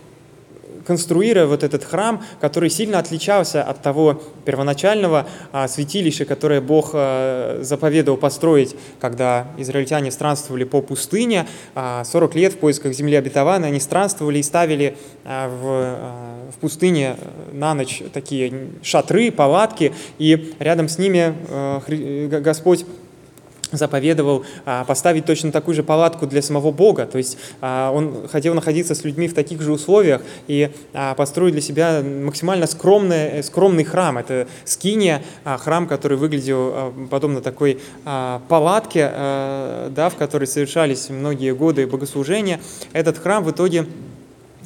конструируя 0.87 1.47
вот 1.47 1.63
этот 1.63 1.85
храм, 1.85 2.25
который 2.41 2.69
сильно 2.69 2.99
отличался 2.99 3.63
от 3.63 3.83
того 3.83 4.21
первоначального 4.45 5.27
а, 5.53 5.67
святилища, 5.67 6.25
которое 6.25 6.61
Бог 6.61 6.93
заповедовал 6.93 8.19
построить, 8.19 8.77
когда 9.01 9.47
израильтяне 9.59 10.11
странствовали 10.11 10.65
по 10.65 10.83
пустыне, 10.83 11.47
40 11.75 12.35
лет 12.35 12.53
в 12.55 12.59
поисках 12.59 12.93
земли 12.95 13.17
обетованной, 13.17 13.69
они 13.69 13.81
странствовали 13.81 14.39
и 14.39 14.43
ставили 14.43 14.97
в, 15.25 15.99
в 16.53 16.59
пустыне 16.61 17.17
на 17.53 17.75
ночь 17.75 18.03
такие 18.13 18.71
шатры, 18.83 19.31
палатки, 19.31 19.93
и 20.19 20.55
рядом 20.59 20.89
с 20.89 20.99
ними 20.99 21.35
Господь 22.41 22.85
заповедовал 23.73 24.45
а, 24.65 24.85
поставить 24.85 25.25
точно 25.25 25.51
такую 25.51 25.75
же 25.75 25.83
палатку 25.83 26.27
для 26.27 26.43
самого 26.43 26.71
Бога. 26.71 27.07
То 27.07 27.19
есть 27.19 27.39
а, 27.61 27.91
он 27.91 28.29
хотел 28.29 28.55
находиться 28.55 28.95
с 28.95 29.05
людьми 29.05 29.29
в 29.29 29.35
таких 29.35 29.61
же 29.63 29.73
условиях 29.73 30.23
и 30.47 30.71
а, 30.93 31.15
построить 31.15 31.53
для 31.53 31.63
себя 31.63 32.03
максимально 32.03 32.67
скромный, 32.67 33.43
скромный 33.43 33.85
храм. 33.85 34.19
Это 34.19 34.47
скиния, 34.65 35.23
храм, 35.45 35.87
который 35.87 36.19
выглядел 36.19 36.93
подобно 37.11 37.41
такой 37.41 37.81
палатке, 38.05 39.11
да, 39.91 40.11
в 40.11 40.17
которой 40.17 40.45
совершались 40.45 41.09
многие 41.11 41.55
годы 41.55 41.87
богослужения. 41.87 42.61
Этот 42.93 43.19
храм 43.19 43.43
в 43.43 43.51
итоге 43.51 43.87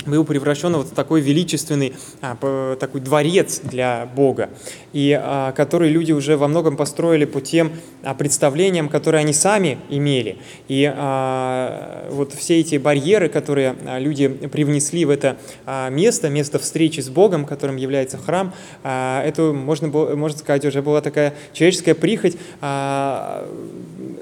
был 0.07 0.25
превращен 0.25 0.73
вот 0.73 0.89
в 0.89 0.95
такой 0.95 1.21
величественный 1.21 1.95
такой 2.21 3.01
дворец 3.01 3.61
для 3.63 4.09
Бога, 4.15 4.51
и 4.97 5.13
а, 5.13 5.53
который 5.53 5.91
люди 5.91 6.13
уже 6.13 6.39
во 6.39 6.49
многом 6.49 6.79
построили 6.79 7.27
по 7.27 7.43
тем 7.43 7.73
а, 8.03 8.15
представлениям, 8.15 8.89
которые 8.89 9.21
они 9.21 9.35
сами 9.35 9.77
имели. 9.91 10.39
И 10.69 10.91
а, 10.91 12.09
вот 12.11 12.33
все 12.33 12.61
эти 12.61 12.77
барьеры, 12.77 13.29
которые 13.29 13.77
а, 13.85 13.99
люди 13.99 14.27
привнесли 14.27 15.05
в 15.05 15.11
это 15.11 15.37
а, 15.67 15.91
место, 15.91 16.31
место 16.31 16.59
встречи 16.59 17.01
с 17.01 17.11
Богом, 17.11 17.45
которым 17.45 17.77
является 17.77 18.17
храм, 18.17 18.55
а, 18.85 19.23
это, 19.23 19.53
можно, 19.53 19.89
было, 19.89 20.17
можно 20.17 20.39
сказать, 20.39 20.65
уже 20.65 20.81
была 20.81 21.03
такая 21.03 21.35
человеческая 21.53 21.95
прихоть 21.95 22.39
а, 22.63 23.47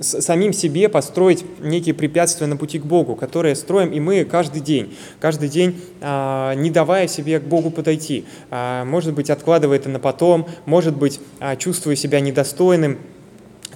самим 0.00 0.52
себе 0.52 0.88
построить 0.88 1.45
некие 1.61 1.95
препятствия 1.95 2.49
на 2.49 2.57
пути 2.57 2.81
к 2.81 2.85
Богу, 2.85 3.14
которые 3.14 3.54
строим 3.54 3.93
и 3.93 4.00
мы 4.00 4.25
каждый 4.25 4.61
день. 4.61 4.97
Каждый 5.21 5.49
день 5.49 5.81
а, 6.00 6.54
не 6.54 6.71
давая 6.71 7.07
себе 7.07 7.38
к 7.38 7.45
Богу 7.45 7.71
подойти. 7.71 8.25
А, 8.50 8.85
может 8.85 9.14
быть, 9.14 9.31
откладывая 9.31 9.76
это 9.76 9.88
на 9.88 10.00
потом, 10.00 10.49
может 10.66 10.97
быть, 10.97 11.21
а, 11.40 11.56
чувствуя 11.56 11.97
себя 11.97 12.21
недостойным, 12.21 12.99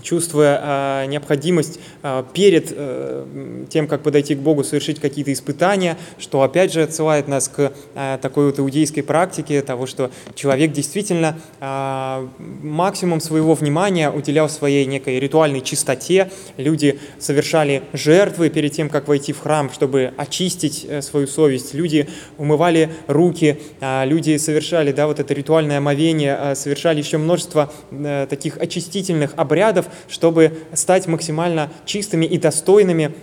чувствуя 0.08 1.02
э, 1.02 1.06
необходимость 1.06 1.80
э, 2.02 2.24
перед 2.32 2.72
э, 2.74 3.66
тем, 3.68 3.86
как 3.86 4.02
подойти 4.02 4.34
к 4.34 4.38
Богу, 4.38 4.64
совершить 4.64 5.00
какие-то 5.00 5.30
испытания, 5.34 5.98
что 6.18 6.40
опять 6.42 6.72
же 6.72 6.82
отсылает 6.82 7.28
нас 7.28 7.48
к 7.48 7.72
э, 7.94 8.18
такой 8.22 8.46
вот 8.46 8.58
иудейской 8.58 9.02
практике 9.02 9.60
того, 9.60 9.86
что 9.86 10.10
человек 10.34 10.72
действительно 10.72 11.38
э, 11.60 12.26
максимум 12.62 13.20
своего 13.20 13.52
внимания 13.52 14.10
уделял 14.10 14.48
своей 14.48 14.86
некой 14.86 15.20
ритуальной 15.20 15.60
чистоте. 15.60 16.30
Люди 16.56 16.98
совершали 17.18 17.82
жертвы 17.92 18.48
перед 18.48 18.72
тем, 18.72 18.88
как 18.88 19.08
войти 19.08 19.34
в 19.34 19.40
храм, 19.40 19.70
чтобы 19.70 20.14
очистить 20.16 20.86
э, 20.88 21.02
свою 21.02 21.26
совесть. 21.26 21.74
Люди 21.74 22.08
умывали 22.38 22.88
руки, 23.08 23.60
э, 23.80 24.06
люди 24.06 24.38
совершали 24.38 24.92
да, 24.92 25.06
вот 25.06 25.20
это 25.20 25.34
ритуальное 25.34 25.78
омовение, 25.78 26.38
э, 26.40 26.54
совершали 26.54 26.98
еще 26.98 27.18
множество 27.18 27.70
э, 27.90 28.26
таких 28.30 28.56
очистительных 28.56 29.34
обрядов, 29.36 29.86
чтобы 30.08 30.58
стать 30.74 31.06
максимально 31.06 31.70
чистыми 31.84 32.26
и 32.26 32.38
достойными 32.38 33.14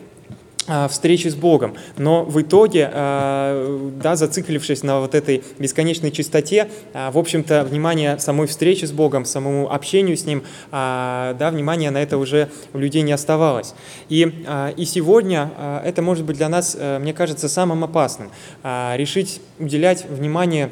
а, 0.68 0.88
встречи 0.88 1.28
с 1.28 1.36
Богом. 1.36 1.76
Но 1.96 2.24
в 2.24 2.42
итоге, 2.42 2.90
а, 2.92 3.92
да, 4.02 4.16
зациклившись 4.16 4.82
на 4.82 5.00
вот 5.00 5.14
этой 5.14 5.44
бесконечной 5.60 6.10
чистоте, 6.10 6.70
а, 6.94 7.12
в 7.12 7.20
общем-то, 7.20 7.64
внимание 7.66 8.18
самой 8.18 8.48
встречи 8.48 8.86
с 8.86 8.92
Богом, 8.92 9.26
самому 9.26 9.72
общению 9.72 10.18
с 10.18 10.26
Ним, 10.26 10.44
да, 10.72 11.50
внимания 11.52 11.92
на 11.92 12.02
это 12.02 12.18
уже 12.18 12.50
у 12.74 12.80
людей 12.80 13.04
не 13.04 13.12
оставалось. 13.12 13.76
И, 14.10 14.46
и 14.76 14.86
сегодня 14.86 15.82
это 15.84 16.02
может 16.02 16.26
быть 16.26 16.38
для 16.38 16.50
нас, 16.50 16.76
мне 17.00 17.14
кажется, 17.14 17.48
самым 17.48 17.84
опасным. 17.84 18.32
Решить 18.64 19.42
уделять 19.60 20.06
внимание 20.10 20.72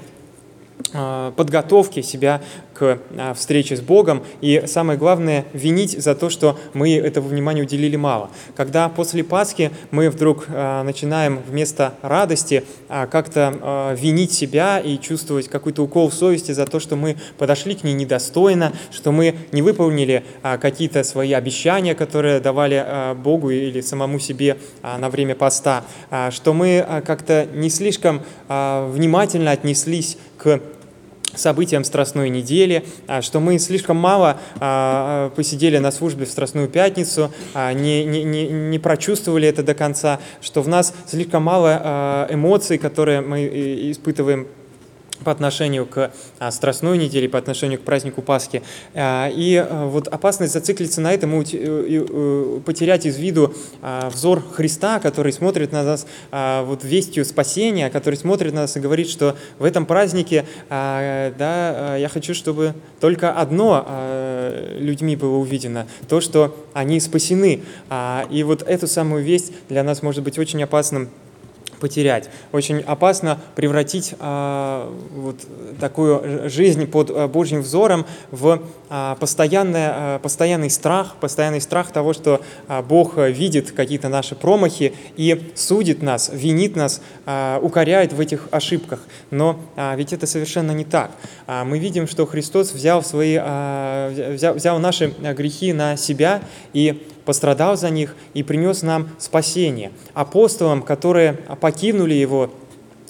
подготовке 1.35 2.01
себя 2.01 2.41
к 2.83 2.99
а, 3.17 3.33
встрече 3.33 3.77
с 3.77 3.81
Богом, 3.81 4.23
и 4.41 4.63
самое 4.65 4.99
главное, 4.99 5.45
винить 5.53 5.97
за 5.97 6.15
то, 6.15 6.29
что 6.29 6.59
мы 6.73 6.93
этого 6.97 7.25
внимания 7.25 7.61
уделили 7.61 7.95
мало. 7.95 8.29
Когда 8.57 8.89
после 8.89 9.23
Пасхи 9.23 9.71
мы 9.91 10.09
вдруг 10.09 10.47
а, 10.49 10.83
начинаем 10.83 11.41
вместо 11.47 11.93
радости 12.01 12.65
а, 12.89 13.07
как-то 13.07 13.95
винить 13.97 14.33
себя 14.33 14.79
и 14.79 14.97
чувствовать 14.99 15.47
какой-то 15.47 15.83
укол 15.83 16.11
совести 16.11 16.51
за 16.51 16.65
то, 16.65 16.81
что 16.81 16.97
мы 16.97 17.15
подошли 17.37 17.75
к 17.75 17.83
ней 17.83 17.93
недостойно, 17.93 18.73
что 18.91 19.11
мы 19.11 19.35
не 19.51 19.61
выполнили 19.61 20.23
какие-то 20.41 21.03
свои 21.03 21.31
обещания, 21.33 21.95
которые 21.95 22.39
давали 22.39 23.15
Богу 23.15 23.49
или 23.51 23.81
самому 23.81 24.19
себе 24.19 24.57
на 24.81 25.09
время 25.09 25.35
поста, 25.35 25.83
что 26.31 26.53
мы 26.53 26.85
как-то 27.05 27.47
не 27.53 27.69
слишком 27.69 28.21
внимательно 28.47 29.51
отнеслись 29.51 30.17
к 30.37 30.59
событиям 31.35 31.83
Страстной 31.83 32.29
недели, 32.29 32.85
а, 33.07 33.21
что 33.21 33.39
мы 33.39 33.59
слишком 33.59 33.97
мало 33.97 34.37
а, 34.59 35.29
посидели 35.35 35.77
на 35.77 35.91
службе 35.91 36.25
в 36.25 36.29
Страстную 36.29 36.67
Пятницу, 36.67 37.31
а, 37.53 37.73
не, 37.73 38.03
не, 38.05 38.23
не, 38.23 38.47
не 38.47 38.79
прочувствовали 38.79 39.47
это 39.47 39.63
до 39.63 39.73
конца, 39.73 40.19
что 40.41 40.61
в 40.61 40.67
нас 40.67 40.93
слишком 41.07 41.43
мало 41.43 42.27
эмоций, 42.29 42.77
которые 42.77 43.21
мы 43.21 43.45
испытываем 43.91 44.47
по 45.23 45.31
отношению 45.31 45.85
к 45.85 46.11
а, 46.39 46.51
Страстной 46.51 46.97
неделе, 46.97 47.27
по 47.29 47.37
отношению 47.37 47.79
к 47.79 47.83
празднику 47.83 48.21
Пасхи. 48.21 48.61
А, 48.93 49.29
и 49.29 49.55
а, 49.55 49.87
вот 49.87 50.07
опасность 50.07 50.53
зациклиться 50.53 51.01
на 51.01 51.13
этом 51.13 51.41
и 51.41 51.45
э, 51.53 52.59
потерять 52.65 53.05
из 53.05 53.17
виду 53.17 53.53
взор 53.81 54.43
Христа, 54.53 54.99
который 54.99 55.33
смотрит 55.33 55.71
на 55.71 55.83
нас 55.83 56.05
вот 56.31 56.83
вестью 56.83 57.25
спасения, 57.25 57.89
который 57.89 58.15
смотрит 58.15 58.53
на 58.53 58.61
нас 58.61 58.77
и 58.77 58.79
говорит, 58.79 59.09
что 59.09 59.35
в 59.57 59.63
этом 59.63 59.85
празднике 59.85 60.45
да, 60.69 61.95
я 61.97 62.09
хочу, 62.09 62.33
чтобы 62.33 62.75
только 62.99 63.31
одно 63.31 63.85
людьми 64.77 65.15
было 65.15 65.37
увидено, 65.37 65.87
то, 66.07 66.21
что 66.21 66.55
они 66.73 66.99
спасены. 66.99 67.61
И 68.29 68.43
вот 68.43 68.61
эту 68.63 68.87
самую 68.87 69.23
весть 69.23 69.53
для 69.69 69.83
нас 69.83 70.01
может 70.03 70.23
быть 70.23 70.37
очень 70.37 70.61
опасным 70.63 71.09
потерять. 71.83 72.29
Очень 72.53 72.79
опасно 72.79 73.37
превратить 73.55 74.15
а, 74.17 74.89
вот 75.13 75.35
такую 75.81 76.49
жизнь 76.49 76.87
под 76.87 77.11
а, 77.11 77.27
Божьим 77.27 77.59
взором 77.59 78.05
в 78.31 78.61
а, 78.89 79.15
постоянное, 79.15 79.91
а, 79.93 80.19
постоянный 80.19 80.69
страх, 80.69 81.17
постоянный 81.19 81.59
страх 81.59 81.91
того, 81.91 82.13
что 82.13 82.39
а, 82.69 82.81
Бог 82.81 83.17
видит 83.17 83.71
какие-то 83.71 84.07
наши 84.07 84.33
промахи 84.33 84.93
и 85.17 85.51
судит 85.55 86.01
нас, 86.01 86.31
винит 86.33 86.77
нас, 86.77 87.01
а, 87.25 87.59
укоряет 87.61 88.13
в 88.13 88.19
этих 88.21 88.47
ошибках. 88.51 89.01
Но 89.29 89.59
а, 89.75 89.93
ведь 89.97 90.13
это 90.13 90.25
совершенно 90.25 90.71
не 90.71 90.85
так. 90.85 91.11
А, 91.47 91.65
мы 91.65 91.79
видим, 91.79 92.07
что 92.07 92.25
Христос 92.25 92.71
взял, 92.71 93.03
свои, 93.03 93.37
а, 93.37 94.09
взял, 94.33 94.53
взял 94.53 94.79
наши 94.79 95.13
грехи 95.19 95.73
на 95.73 95.97
себя 95.97 96.41
и 96.71 97.05
пострадал 97.25 97.77
за 97.77 97.89
них 97.89 98.15
и 98.33 98.43
принес 98.43 98.81
нам 98.81 99.09
спасение. 99.17 99.91
Апостолам, 100.13 100.81
которые 100.81 101.33
покинули 101.59 102.13
его, 102.13 102.51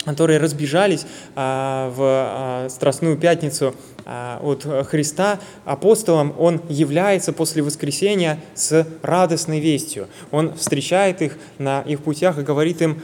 которые 0.05 0.39
разбежались 0.39 1.05
а, 1.35 1.89
в 1.95 1.97
а, 1.99 2.69
Страстную 2.69 3.17
Пятницу 3.17 3.73
а, 4.05 4.39
от 4.43 4.87
Христа, 4.87 5.39
апостолам 5.65 6.33
он 6.37 6.61
является 6.69 7.31
после 7.31 7.63
воскресения 7.63 8.39
с 8.53 8.85
радостной 9.01 9.59
вестью. 9.59 10.07
Он 10.31 10.53
встречает 10.55 11.21
их 11.21 11.37
на 11.57 11.81
их 11.81 12.03
путях 12.03 12.37
и 12.37 12.41
говорит 12.41 12.81
им 12.81 13.01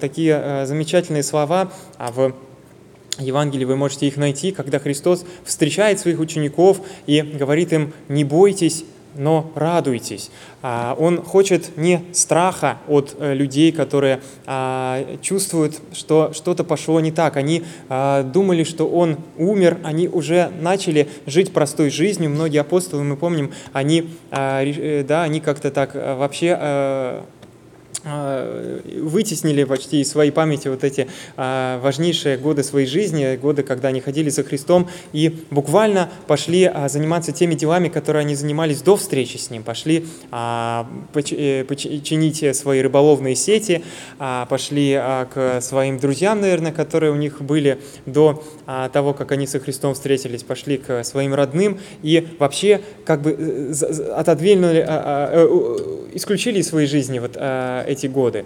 такие 0.00 0.66
замечательные 0.66 1.22
слова 1.22 1.70
в 1.98 2.32
Евангелии 3.18 3.64
вы 3.64 3.76
можете 3.76 4.06
их 4.06 4.16
найти, 4.16 4.50
когда 4.50 4.78
Христос 4.78 5.24
встречает 5.44 6.00
своих 6.00 6.20
учеников 6.20 6.80
и 7.06 7.20
говорит 7.20 7.72
им, 7.72 7.92
не 8.08 8.24
бойтесь, 8.24 8.84
но 9.14 9.50
радуйтесь. 9.54 10.30
А, 10.62 10.94
он 10.98 11.22
хочет 11.22 11.76
не 11.76 12.02
страха 12.12 12.78
от 12.88 13.16
э, 13.18 13.34
людей, 13.34 13.72
которые 13.72 14.20
а, 14.46 15.16
чувствуют, 15.22 15.80
что 15.92 16.32
что-то 16.34 16.64
пошло 16.64 17.00
не 17.00 17.12
так. 17.12 17.36
Они 17.36 17.64
а, 17.88 18.22
думали, 18.22 18.64
что 18.64 18.86
он 18.86 19.16
умер, 19.38 19.78
они 19.82 20.08
уже 20.08 20.50
начали 20.60 21.08
жить 21.26 21.52
простой 21.52 21.90
жизнью. 21.90 22.30
Многие 22.30 22.58
апостолы, 22.58 23.04
мы 23.04 23.16
помним, 23.16 23.52
они, 23.72 24.10
э, 24.30 25.04
да, 25.06 25.22
они 25.22 25.40
как-то 25.40 25.70
так 25.70 25.90
э, 25.94 26.14
вообще 26.14 27.24
вытеснили 28.04 29.64
почти 29.64 30.00
из 30.00 30.10
своей 30.10 30.30
памяти 30.30 30.68
вот 30.68 30.84
эти 30.84 31.08
а, 31.36 31.80
важнейшие 31.80 32.38
годы 32.38 32.62
своей 32.62 32.86
жизни, 32.86 33.36
годы, 33.36 33.62
когда 33.62 33.88
они 33.88 34.00
ходили 34.00 34.30
за 34.30 34.42
Христом, 34.42 34.88
и 35.12 35.44
буквально 35.50 36.10
пошли 36.26 36.64
а, 36.64 36.88
заниматься 36.88 37.32
теми 37.32 37.54
делами, 37.54 37.88
которые 37.88 38.22
они 38.22 38.34
занимались 38.34 38.82
до 38.82 38.96
встречи 38.96 39.36
с 39.36 39.50
Ним, 39.50 39.62
пошли 39.62 40.06
э, 40.32 40.84
чинить 42.02 42.56
свои 42.56 42.80
рыболовные 42.80 43.34
сети, 43.34 43.82
пошли 44.18 45.00
к 45.32 45.60
своим 45.60 45.98
друзьям, 45.98 46.40
наверное, 46.40 46.72
которые 46.72 47.12
у 47.12 47.16
них 47.16 47.42
были 47.42 47.78
до 48.06 48.42
того, 48.92 49.14
как 49.14 49.32
они 49.32 49.46
со 49.46 49.60
Христом 49.60 49.94
встретились, 49.94 50.42
пошли 50.42 50.78
к 50.78 51.04
своим 51.04 51.34
родным 51.34 51.78
и 52.02 52.28
вообще 52.38 52.80
как 53.04 53.22
бы 53.22 53.36
э, 53.38 54.12
отодвинули, 54.14 54.84
э, 54.86 56.08
исключили 56.14 56.60
из 56.60 56.68
своей 56.68 56.86
жизни 56.86 57.18
вот 57.18 57.36
эти 57.90 58.06
годы. 58.06 58.44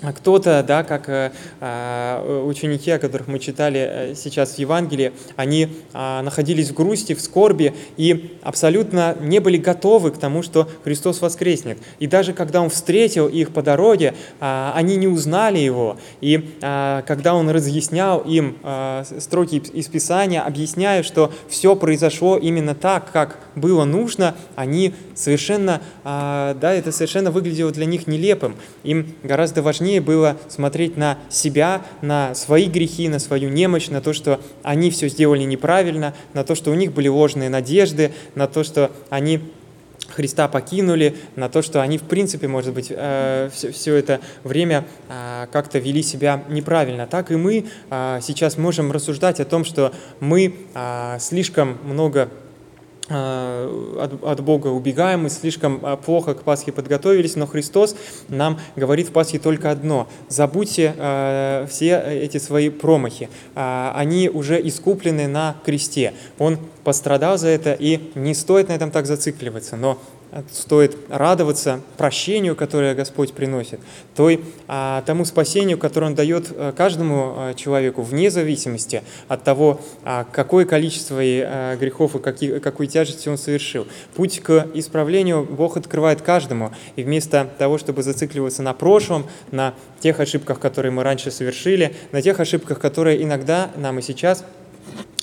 А 0.00 0.12
кто-то, 0.12 0.62
да, 0.62 0.84
как 0.84 1.08
э, 1.08 1.32
э, 1.60 2.42
ученики, 2.46 2.88
о 2.92 3.00
которых 3.00 3.26
мы 3.26 3.40
читали 3.40 3.80
э, 3.80 4.14
сейчас 4.14 4.54
в 4.54 4.58
Евангелии, 4.60 5.12
они 5.34 5.70
э, 5.92 6.20
находились 6.22 6.70
в 6.70 6.74
грусти, 6.74 7.14
в 7.14 7.20
скорби 7.20 7.74
и 7.96 8.38
абсолютно 8.42 9.16
не 9.20 9.40
были 9.40 9.56
готовы 9.56 10.12
к 10.12 10.18
тому, 10.18 10.44
что 10.44 10.68
Христос 10.84 11.20
воскреснет. 11.20 11.78
И 11.98 12.06
даже 12.06 12.32
когда 12.32 12.62
Он 12.62 12.70
встретил 12.70 13.26
их 13.26 13.50
по 13.50 13.60
дороге, 13.60 14.14
они 14.38 14.96
не 14.96 15.08
узнали 15.08 15.58
Его. 15.58 15.96
И 16.20 16.58
когда 16.60 17.34
Он 17.34 17.50
разъяснял 17.50 18.20
им 18.20 18.58
строки 19.18 19.56
из 19.56 19.86
Писания, 19.88 20.42
объясняя, 20.42 21.02
что 21.02 21.32
все 21.48 21.74
произошло 21.76 22.36
именно 22.38 22.74
так, 22.74 23.10
как 23.12 23.38
было 23.54 23.84
нужно, 23.84 24.36
они 24.54 24.94
совершенно, 25.14 25.80
да, 26.04 26.56
это 26.60 26.92
совершенно 26.92 27.30
выглядело 27.30 27.72
для 27.72 27.86
них 27.86 28.06
нелепым. 28.06 28.56
Им 28.84 29.14
гораздо 29.22 29.62
важнее 29.62 29.87
важнее 29.88 30.00
было 30.02 30.36
смотреть 30.48 30.98
на 30.98 31.18
себя, 31.30 31.80
на 32.02 32.34
свои 32.34 32.66
грехи, 32.66 33.08
на 33.08 33.18
свою 33.18 33.48
немощь, 33.48 33.88
на 33.88 34.02
то, 34.02 34.12
что 34.12 34.38
они 34.62 34.90
все 34.90 35.08
сделали 35.08 35.44
неправильно, 35.44 36.12
на 36.34 36.44
то, 36.44 36.54
что 36.54 36.70
у 36.70 36.74
них 36.74 36.92
были 36.92 37.08
ложные 37.08 37.48
надежды, 37.48 38.12
на 38.34 38.46
то, 38.46 38.64
что 38.64 38.90
они 39.08 39.40
Христа 40.08 40.46
покинули, 40.48 41.16
на 41.36 41.48
то, 41.48 41.62
что 41.62 41.80
они, 41.80 41.96
в 41.96 42.02
принципе, 42.02 42.48
может 42.48 42.74
быть, 42.74 42.88
э, 42.90 43.48
все, 43.52 43.72
все 43.72 43.94
это 43.94 44.20
время 44.44 44.84
э, 45.08 45.46
как-то 45.52 45.78
вели 45.78 46.02
себя 46.02 46.42
неправильно. 46.50 47.06
Так 47.06 47.30
и 47.30 47.36
мы 47.36 47.64
э, 47.90 48.18
сейчас 48.22 48.58
можем 48.58 48.92
рассуждать 48.92 49.40
о 49.40 49.46
том, 49.46 49.64
что 49.64 49.92
мы 50.20 50.54
э, 50.74 51.16
слишком 51.18 51.78
много 51.84 52.28
от, 53.14 54.22
от 54.22 54.40
Бога 54.40 54.68
убегаем, 54.68 55.22
мы 55.22 55.30
слишком 55.30 55.84
э, 55.84 55.96
плохо 55.96 56.34
к 56.34 56.42
Пасхе 56.42 56.72
подготовились, 56.72 57.36
но 57.36 57.46
Христос 57.46 57.96
нам 58.28 58.58
говорит 58.76 59.08
в 59.08 59.12
Пасхе 59.12 59.38
только 59.38 59.70
одно. 59.70 60.08
Забудьте 60.28 60.94
э, 60.96 61.66
все 61.70 62.02
эти 62.06 62.38
свои 62.38 62.68
промахи. 62.68 63.28
Э, 63.54 63.92
они 63.94 64.28
уже 64.28 64.60
искуплены 64.66 65.28
на 65.28 65.56
кресте. 65.64 66.12
Он 66.38 66.58
пострадал 66.84 67.38
за 67.38 67.48
это, 67.48 67.72
и 67.72 68.10
не 68.14 68.34
стоит 68.34 68.68
на 68.68 68.72
этом 68.72 68.90
так 68.90 69.06
зацикливаться. 69.06 69.76
Но 69.76 69.98
стоит 70.52 70.96
радоваться 71.08 71.80
прощению, 71.96 72.54
которое 72.56 72.94
Господь 72.94 73.32
приносит, 73.32 73.80
той, 74.14 74.44
а, 74.66 75.02
тому 75.02 75.24
спасению, 75.24 75.78
которое 75.78 76.06
Он 76.08 76.14
дает 76.14 76.48
э, 76.50 76.72
каждому 76.76 77.34
э, 77.36 77.54
человеку, 77.54 78.02
вне 78.02 78.30
зависимости 78.30 79.02
от 79.28 79.44
того, 79.44 79.80
а, 80.04 80.24
какое 80.30 80.64
количество 80.64 81.20
э, 81.22 81.76
грехов 81.78 82.16
и 82.16 82.18
какие, 82.18 82.58
какой 82.58 82.86
тяжести 82.86 83.28
он 83.28 83.38
совершил. 83.38 83.86
Путь 84.14 84.40
к 84.40 84.68
исправлению 84.74 85.44
Бог 85.44 85.76
открывает 85.76 86.22
каждому, 86.22 86.72
и 86.96 87.02
вместо 87.02 87.48
того, 87.58 87.78
чтобы 87.78 88.02
зацикливаться 88.02 88.62
на 88.62 88.74
прошлом, 88.74 89.26
на 89.50 89.74
тех 90.00 90.20
ошибках, 90.20 90.60
которые 90.60 90.92
мы 90.92 91.02
раньше 91.02 91.30
совершили, 91.30 91.94
на 92.12 92.22
тех 92.22 92.38
ошибках, 92.40 92.78
которые 92.78 93.22
иногда 93.22 93.70
нам 93.76 93.98
и 93.98 94.02
сейчас 94.02 94.44
а, 94.44 94.44
э, 94.44 94.67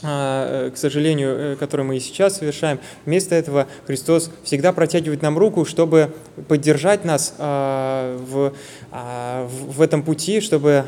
к 0.02 0.74
сожалению, 0.76 1.36
э, 1.38 1.56
которые 1.56 1.86
мы 1.86 1.98
и 1.98 2.00
сейчас 2.00 2.38
совершаем. 2.38 2.80
Вместо 3.06 3.34
этого 3.34 3.68
Христос 3.88 4.30
всегда 4.44 4.74
протягивает 4.74 5.22
нам 5.22 5.38
руку, 5.38 5.66
чтобы 5.66 6.14
поддержать 6.48 7.06
нас 7.06 7.34
а, 7.38 8.18
в, 8.18 8.54
а, 8.92 9.48
в 9.48 9.82
этом 9.82 10.04
пути, 10.04 10.42
чтобы 10.42 10.84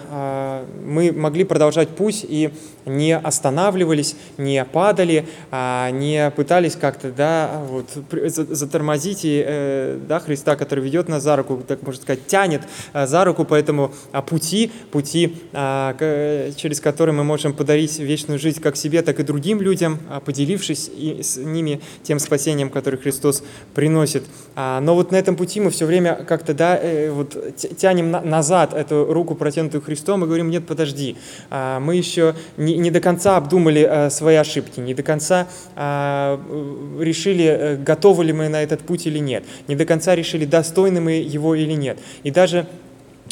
мы 0.83 1.11
могли 1.11 1.43
продолжать 1.43 1.89
путь 1.89 2.25
и 2.27 2.51
не 2.87 3.17
останавливались, 3.17 4.15
не 4.37 4.63
падали, 4.65 5.27
не 5.51 6.31
пытались 6.35 6.75
как-то 6.75 7.11
да, 7.11 7.61
вот, 7.67 7.89
затормозить 8.11 9.25
и, 9.25 9.43
э, 9.45 9.99
да, 10.07 10.19
Христа, 10.19 10.55
который 10.55 10.83
ведет 10.83 11.09
нас 11.09 11.23
за 11.23 11.35
руку, 11.35 11.61
так 11.67 11.81
можно 11.83 12.01
сказать, 12.01 12.25
тянет 12.27 12.61
за 12.93 13.23
руку 13.23 13.45
по 13.45 13.55
этому 13.55 13.91
пути, 14.27 14.71
пути, 14.91 15.35
через 15.53 16.79
который 16.79 17.13
мы 17.13 17.23
можем 17.23 17.53
подарить 17.53 17.99
вечную 17.99 18.39
жизнь 18.39 18.61
как 18.61 18.75
себе, 18.75 19.01
так 19.01 19.19
и 19.19 19.23
другим 19.23 19.61
людям, 19.61 19.99
а, 20.09 20.19
поделившись 20.19 20.89
и 20.95 21.21
с 21.21 21.37
ними 21.37 21.81
тем 22.03 22.19
спасением, 22.19 22.69
которое 22.69 22.97
Христос 22.97 23.43
приносит. 23.73 24.23
А, 24.55 24.79
но 24.79 24.95
вот 24.95 25.11
на 25.11 25.17
этом 25.17 25.35
пути 25.35 25.59
мы 25.59 25.69
все 25.69 25.85
время 25.85 26.15
как-то 26.15 26.53
да, 26.53 26.79
э, 26.81 27.11
вот 27.11 27.35
тянем 27.77 28.11
назад 28.11 28.73
эту 28.73 29.05
руку, 29.11 29.35
протянутую 29.35 29.81
Христом, 29.81 30.23
и 30.23 30.27
говорим, 30.27 30.49
нет, 30.49 30.65
подожди, 30.65 31.17
а, 31.49 31.79
мы 31.79 31.95
еще 31.95 32.35
не, 32.57 32.76
не 32.79 32.91
до 32.91 32.99
конца 32.99 33.37
обдумали 33.37 33.87
э, 33.89 34.09
свои 34.09 34.35
ошибки, 34.35 34.79
не 34.79 34.93
до 34.93 35.03
конца 35.03 35.47
решили, 35.75 37.45
э, 37.45 37.75
готовы 37.77 38.25
ли 38.25 38.33
мы 38.33 38.49
на 38.49 38.63
этот 38.63 38.81
путь 38.81 39.07
или 39.07 39.19
нет, 39.19 39.43
не 39.67 39.75
до 39.75 39.85
конца 39.85 40.15
решили, 40.15 40.45
достойны 40.45 41.01
мы 41.01 41.13
его 41.13 41.55
или 41.55 41.73
нет. 41.73 41.97
И 42.23 42.31
даже 42.31 42.67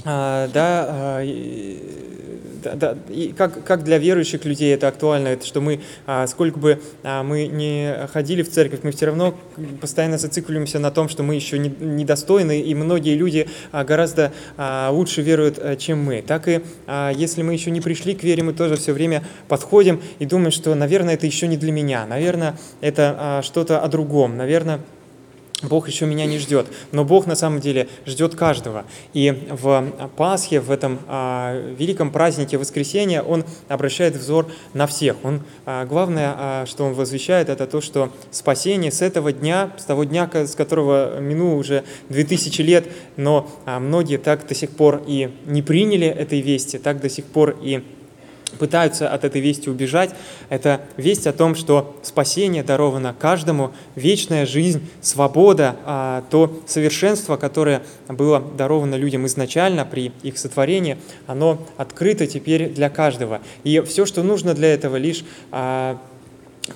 да, 0.04 1.22
да, 2.74 2.98
и 3.10 3.34
как, 3.38 3.64
как 3.64 3.84
для 3.84 3.98
верующих 3.98 4.46
людей 4.46 4.74
это 4.74 4.88
актуально, 4.88 5.30
это 5.30 5.46
что 5.46 5.62
мы, 5.62 5.82
а, 6.06 6.26
сколько 6.28 6.60
бы 6.60 6.82
а, 7.04 7.24
мы 7.24 7.48
не 7.48 8.08
ходили 8.12 8.42
в 8.42 8.50
церковь, 8.50 8.80
мы 8.84 8.92
все 8.92 9.08
равно 9.08 9.36
постоянно 9.82 10.18
зацикливаемся 10.18 10.80
на 10.80 10.92
том, 10.92 11.10
что 11.10 11.24
мы 11.24 11.36
еще 11.36 11.58
не, 11.60 11.70
недостойны, 11.70 12.62
и 12.62 12.74
многие 12.76 13.16
люди 13.16 13.48
а, 13.72 13.84
гораздо 13.84 14.32
а, 14.58 14.90
лучше 14.92 15.22
веруют, 15.22 15.60
а, 15.60 15.76
чем 15.76 16.04
мы. 16.04 16.22
Так 16.22 16.48
и 16.48 16.62
а, 16.88 17.12
если 17.12 17.42
мы 17.44 17.54
еще 17.54 17.72
не 17.72 17.82
пришли 17.82 18.16
к 18.16 18.24
вере, 18.24 18.44
мы 18.44 18.54
тоже 18.54 18.76
все 18.78 18.94
время 18.94 19.24
подходим 19.48 20.02
и 20.20 20.26
думаем, 20.26 20.52
что, 20.52 20.74
наверное, 20.76 21.14
это 21.14 21.26
еще 21.26 21.48
не 21.48 21.58
для 21.58 21.72
меня, 21.72 22.06
наверное, 22.06 22.58
это 22.82 23.16
а, 23.18 23.42
что-то 23.42 23.80
о 23.80 23.88
другом, 23.88 24.38
наверное, 24.38 24.80
Бог 25.68 25.88
еще 25.88 26.06
меня 26.06 26.26
не 26.26 26.38
ждет, 26.38 26.68
но 26.92 27.04
Бог 27.04 27.28
на 27.28 27.36
самом 27.36 27.60
деле 27.60 27.88
ждет 28.06 28.36
каждого. 28.36 28.86
И 29.14 29.48
в 29.50 29.92
Пасхе, 30.16 30.60
в 30.60 30.72
этом 30.72 31.00
а, 31.08 31.74
великом 31.78 32.12
празднике 32.12 32.58
воскресения, 32.58 33.22
Он 33.22 33.44
обращает 33.68 34.16
взор 34.16 34.48
на 34.74 34.88
всех. 34.88 35.18
Он, 35.24 35.42
а, 35.66 35.86
главное, 35.86 36.34
а, 36.38 36.66
что 36.66 36.86
Он 36.86 36.94
возвещает, 36.94 37.50
это 37.50 37.68
то, 37.68 37.82
что 37.82 38.12
спасение 38.32 38.92
с 38.92 39.02
этого 39.02 39.32
дня, 39.32 39.72
с 39.78 39.84
того 39.84 40.04
дня, 40.04 40.30
с 40.34 40.56
которого 40.56 41.20
минуло 41.20 41.56
уже 41.56 41.84
2000 42.10 42.62
лет, 42.62 42.88
но 43.18 43.50
а, 43.66 43.80
многие 43.80 44.18
так 44.18 44.48
до 44.48 44.56
сих 44.56 44.72
пор 44.72 45.02
и 45.08 45.32
не 45.46 45.62
приняли 45.62 46.08
этой 46.08 46.42
вести, 46.42 46.78
так 46.78 47.02
до 47.02 47.10
сих 47.10 47.26
пор 47.26 47.58
и 47.62 47.84
пытаются 48.60 49.10
от 49.10 49.24
этой 49.24 49.42
вести 49.42 49.70
убежать, 49.70 50.12
это 50.50 50.82
весть 50.98 51.28
о 51.28 51.34
том, 51.34 51.56
что 51.56 51.96
спасение 52.04 52.64
даровано 52.64 53.16
каждому, 53.18 53.72
вечная 53.96 54.46
жизнь, 54.46 54.88
свобода, 55.02 55.76
а, 55.86 56.24
то 56.30 56.62
совершенство, 56.66 57.38
которое 57.38 57.82
было 58.08 58.40
даровано 58.40 58.96
людям 58.96 59.26
изначально 59.26 59.86
при 59.86 60.12
их 60.24 60.38
сотворении, 60.38 60.98
оно 61.28 61.60
открыто 61.78 62.28
теперь 62.28 62.70
для 62.70 62.90
каждого. 62.90 63.42
И 63.64 63.82
все, 63.82 64.06
что 64.06 64.24
нужно 64.24 64.54
для 64.54 64.74
этого, 64.74 64.96
лишь 64.96 65.24
а, 65.52 66.00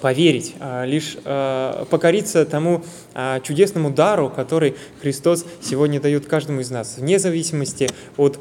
поверить, 0.02 0.56
а, 0.60 0.86
лишь 0.86 1.18
а, 1.26 1.86
покориться 1.86 2.46
тому 2.46 2.84
а, 3.14 3.40
чудесному 3.40 3.90
дару, 3.90 4.30
который 4.30 4.76
Христос 5.02 5.46
сегодня 5.62 6.00
дает 6.00 6.28
каждому 6.28 6.62
из 6.62 6.70
нас, 6.70 6.98
вне 6.98 7.20
зависимости 7.20 7.90
от 8.18 8.40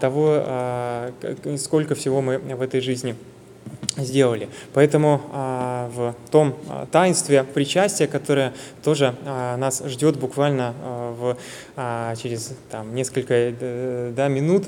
того, 0.00 1.12
сколько 1.56 1.94
всего 1.94 2.20
мы 2.20 2.38
в 2.38 2.62
этой 2.62 2.80
жизни 2.80 3.16
сделали. 3.96 4.48
Поэтому 4.72 5.20
в 5.94 6.14
том 6.30 6.54
таинстве 6.90 7.44
причастия, 7.44 8.06
которое 8.06 8.52
тоже 8.82 9.14
нас 9.24 9.82
ждет 9.86 10.16
буквально 10.16 10.74
в, 11.18 11.36
через 12.16 12.52
там, 12.70 12.94
несколько 12.94 13.34
э, 13.34 14.12
да, 14.14 14.28
минут, 14.28 14.64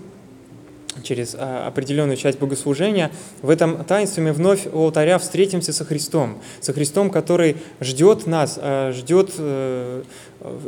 через 1.03 1.35
а, 1.39 1.67
определенную 1.67 2.17
часть 2.17 2.39
богослужения, 2.39 3.11
в 3.43 3.51
этом 3.51 3.85
таинстве 3.85 4.23
мы 4.23 4.33
вновь 4.33 4.67
у 4.73 4.85
алтаря 4.85 5.19
встретимся 5.19 5.73
со 5.73 5.85
Христом, 5.85 6.39
со 6.61 6.73
Христом, 6.73 7.11
который 7.11 7.57
ждет 7.81 8.27
нас, 8.27 8.59
а, 8.61 8.93
ждет 8.93 9.33
э, 9.39 10.03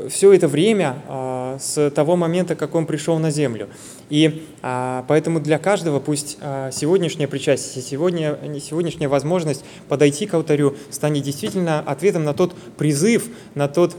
все 0.09 0.33
это 0.33 0.49
время 0.49 1.03
а, 1.09 1.59
с 1.61 1.91
того 1.91 2.17
момента, 2.17 2.57
как 2.57 2.75
Он 2.75 2.87
пришел 2.87 3.19
на 3.19 3.31
землю. 3.31 3.69
И 4.11 4.47
поэтому 4.63 5.39
для 5.39 5.59
каждого 5.59 6.01
пусть 6.01 6.39
сегодняшнее 6.73 7.29
причастие, 7.29 7.85
сегодня, 7.85 8.39
сегодняшняя 8.59 9.07
возможность 9.07 9.63
подойти 9.89 10.27
к 10.27 10.33
алтарю 10.33 10.77
станет 10.89 11.25
действительно 11.25 11.81
ответом 11.81 12.25
на 12.25 12.33
тот 12.33 12.55
призыв, 12.79 13.29
на 13.55 13.69
тот 13.69 13.95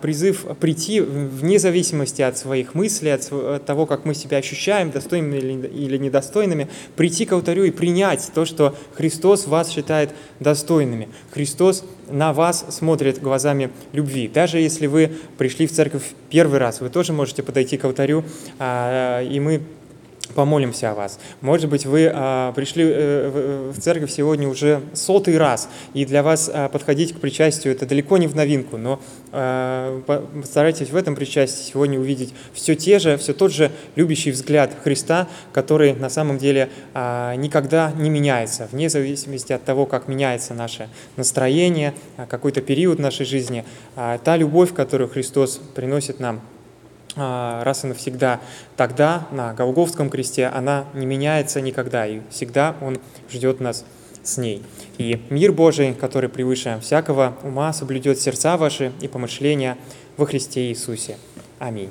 призыв 0.00 0.44
прийти 0.60 1.00
вне 1.00 1.58
зависимости 1.58 2.22
от 2.22 2.36
своих 2.36 2.74
мыслей, 2.74 3.10
от 3.10 3.64
того, 3.64 3.86
как 3.86 4.04
мы 4.04 4.14
себя 4.14 4.38
ощущаем, 4.38 4.90
достойными 4.90 5.38
или 5.38 5.66
или 5.66 5.96
недостойными, 5.96 6.68
прийти 6.96 7.24
к 7.24 7.32
алтарю 7.32 7.64
и 7.64 7.70
принять 7.70 8.30
то, 8.34 8.44
что 8.44 8.76
Христос 8.94 9.46
вас 9.46 9.70
считает 9.70 10.10
достойными. 10.40 11.08
Христос 11.30 11.84
на 12.10 12.32
вас 12.32 12.66
смотрит 12.70 13.20
глазами 13.20 13.70
любви. 13.92 14.28
Даже 14.28 14.58
если 14.58 14.86
вы 14.86 15.12
пришли 15.38 15.66
в 15.66 15.72
церковь 15.72 16.02
первый 16.30 16.58
раз, 16.58 16.80
вы 16.80 16.90
тоже 16.90 17.12
можете 17.12 17.42
подойти 17.42 17.76
к 17.76 17.84
алтарю, 17.84 18.24
а, 18.58 19.22
и 19.22 19.40
мы 19.40 19.62
помолимся 20.32 20.90
о 20.90 20.94
вас. 20.94 21.18
Может 21.40 21.68
быть, 21.70 21.86
вы 21.86 22.10
а, 22.12 22.52
пришли 22.52 22.84
э, 22.86 23.72
в 23.74 23.80
церковь 23.80 24.10
сегодня 24.10 24.48
уже 24.48 24.80
сотый 24.94 25.38
раз, 25.38 25.68
и 25.94 26.04
для 26.04 26.22
вас 26.22 26.50
а, 26.52 26.68
подходить 26.68 27.14
к 27.14 27.20
причастию 27.20 27.74
это 27.74 27.86
далеко 27.86 28.18
не 28.18 28.26
в 28.26 28.34
новинку, 28.34 28.76
но 28.76 29.00
а, 29.32 30.00
постарайтесь 30.40 30.90
в 30.90 30.96
этом 30.96 31.14
причастии 31.14 31.62
сегодня 31.62 31.98
увидеть 31.98 32.34
все 32.52 32.74
те 32.74 32.98
же, 32.98 33.16
все 33.16 33.32
тот 33.32 33.52
же 33.52 33.70
любящий 33.96 34.30
взгляд 34.30 34.72
Христа, 34.82 35.28
который 35.52 35.94
на 35.94 36.08
самом 36.08 36.38
деле 36.38 36.68
а, 36.94 37.34
никогда 37.36 37.92
не 37.92 38.10
меняется, 38.10 38.68
вне 38.70 38.88
зависимости 38.88 39.52
от 39.52 39.64
того, 39.64 39.86
как 39.86 40.08
меняется 40.08 40.54
наше 40.54 40.88
настроение, 41.16 41.94
а, 42.16 42.26
какой-то 42.26 42.60
период 42.60 42.98
нашей 42.98 43.26
жизни. 43.26 43.64
А, 43.96 44.18
та 44.18 44.36
любовь, 44.36 44.74
которую 44.74 45.08
Христос 45.08 45.60
приносит 45.74 46.20
нам, 46.20 46.40
раз 47.16 47.84
и 47.84 47.86
навсегда. 47.86 48.40
Тогда 48.76 49.26
на 49.30 49.54
Голговском 49.54 50.10
кресте 50.10 50.46
она 50.46 50.84
не 50.94 51.06
меняется 51.06 51.60
никогда, 51.60 52.06
и 52.06 52.20
всегда 52.30 52.74
Он 52.80 52.98
ждет 53.30 53.60
нас 53.60 53.84
с 54.22 54.38
ней. 54.38 54.62
И 54.98 55.20
мир 55.30 55.52
Божий, 55.52 55.94
который 55.94 56.28
превыше 56.28 56.78
всякого 56.80 57.34
ума, 57.42 57.72
соблюдет 57.72 58.20
сердца 58.20 58.56
ваши 58.56 58.92
и 59.00 59.08
помышления 59.08 59.76
во 60.16 60.26
Христе 60.26 60.68
Иисусе. 60.68 61.16
Аминь. 61.58 61.90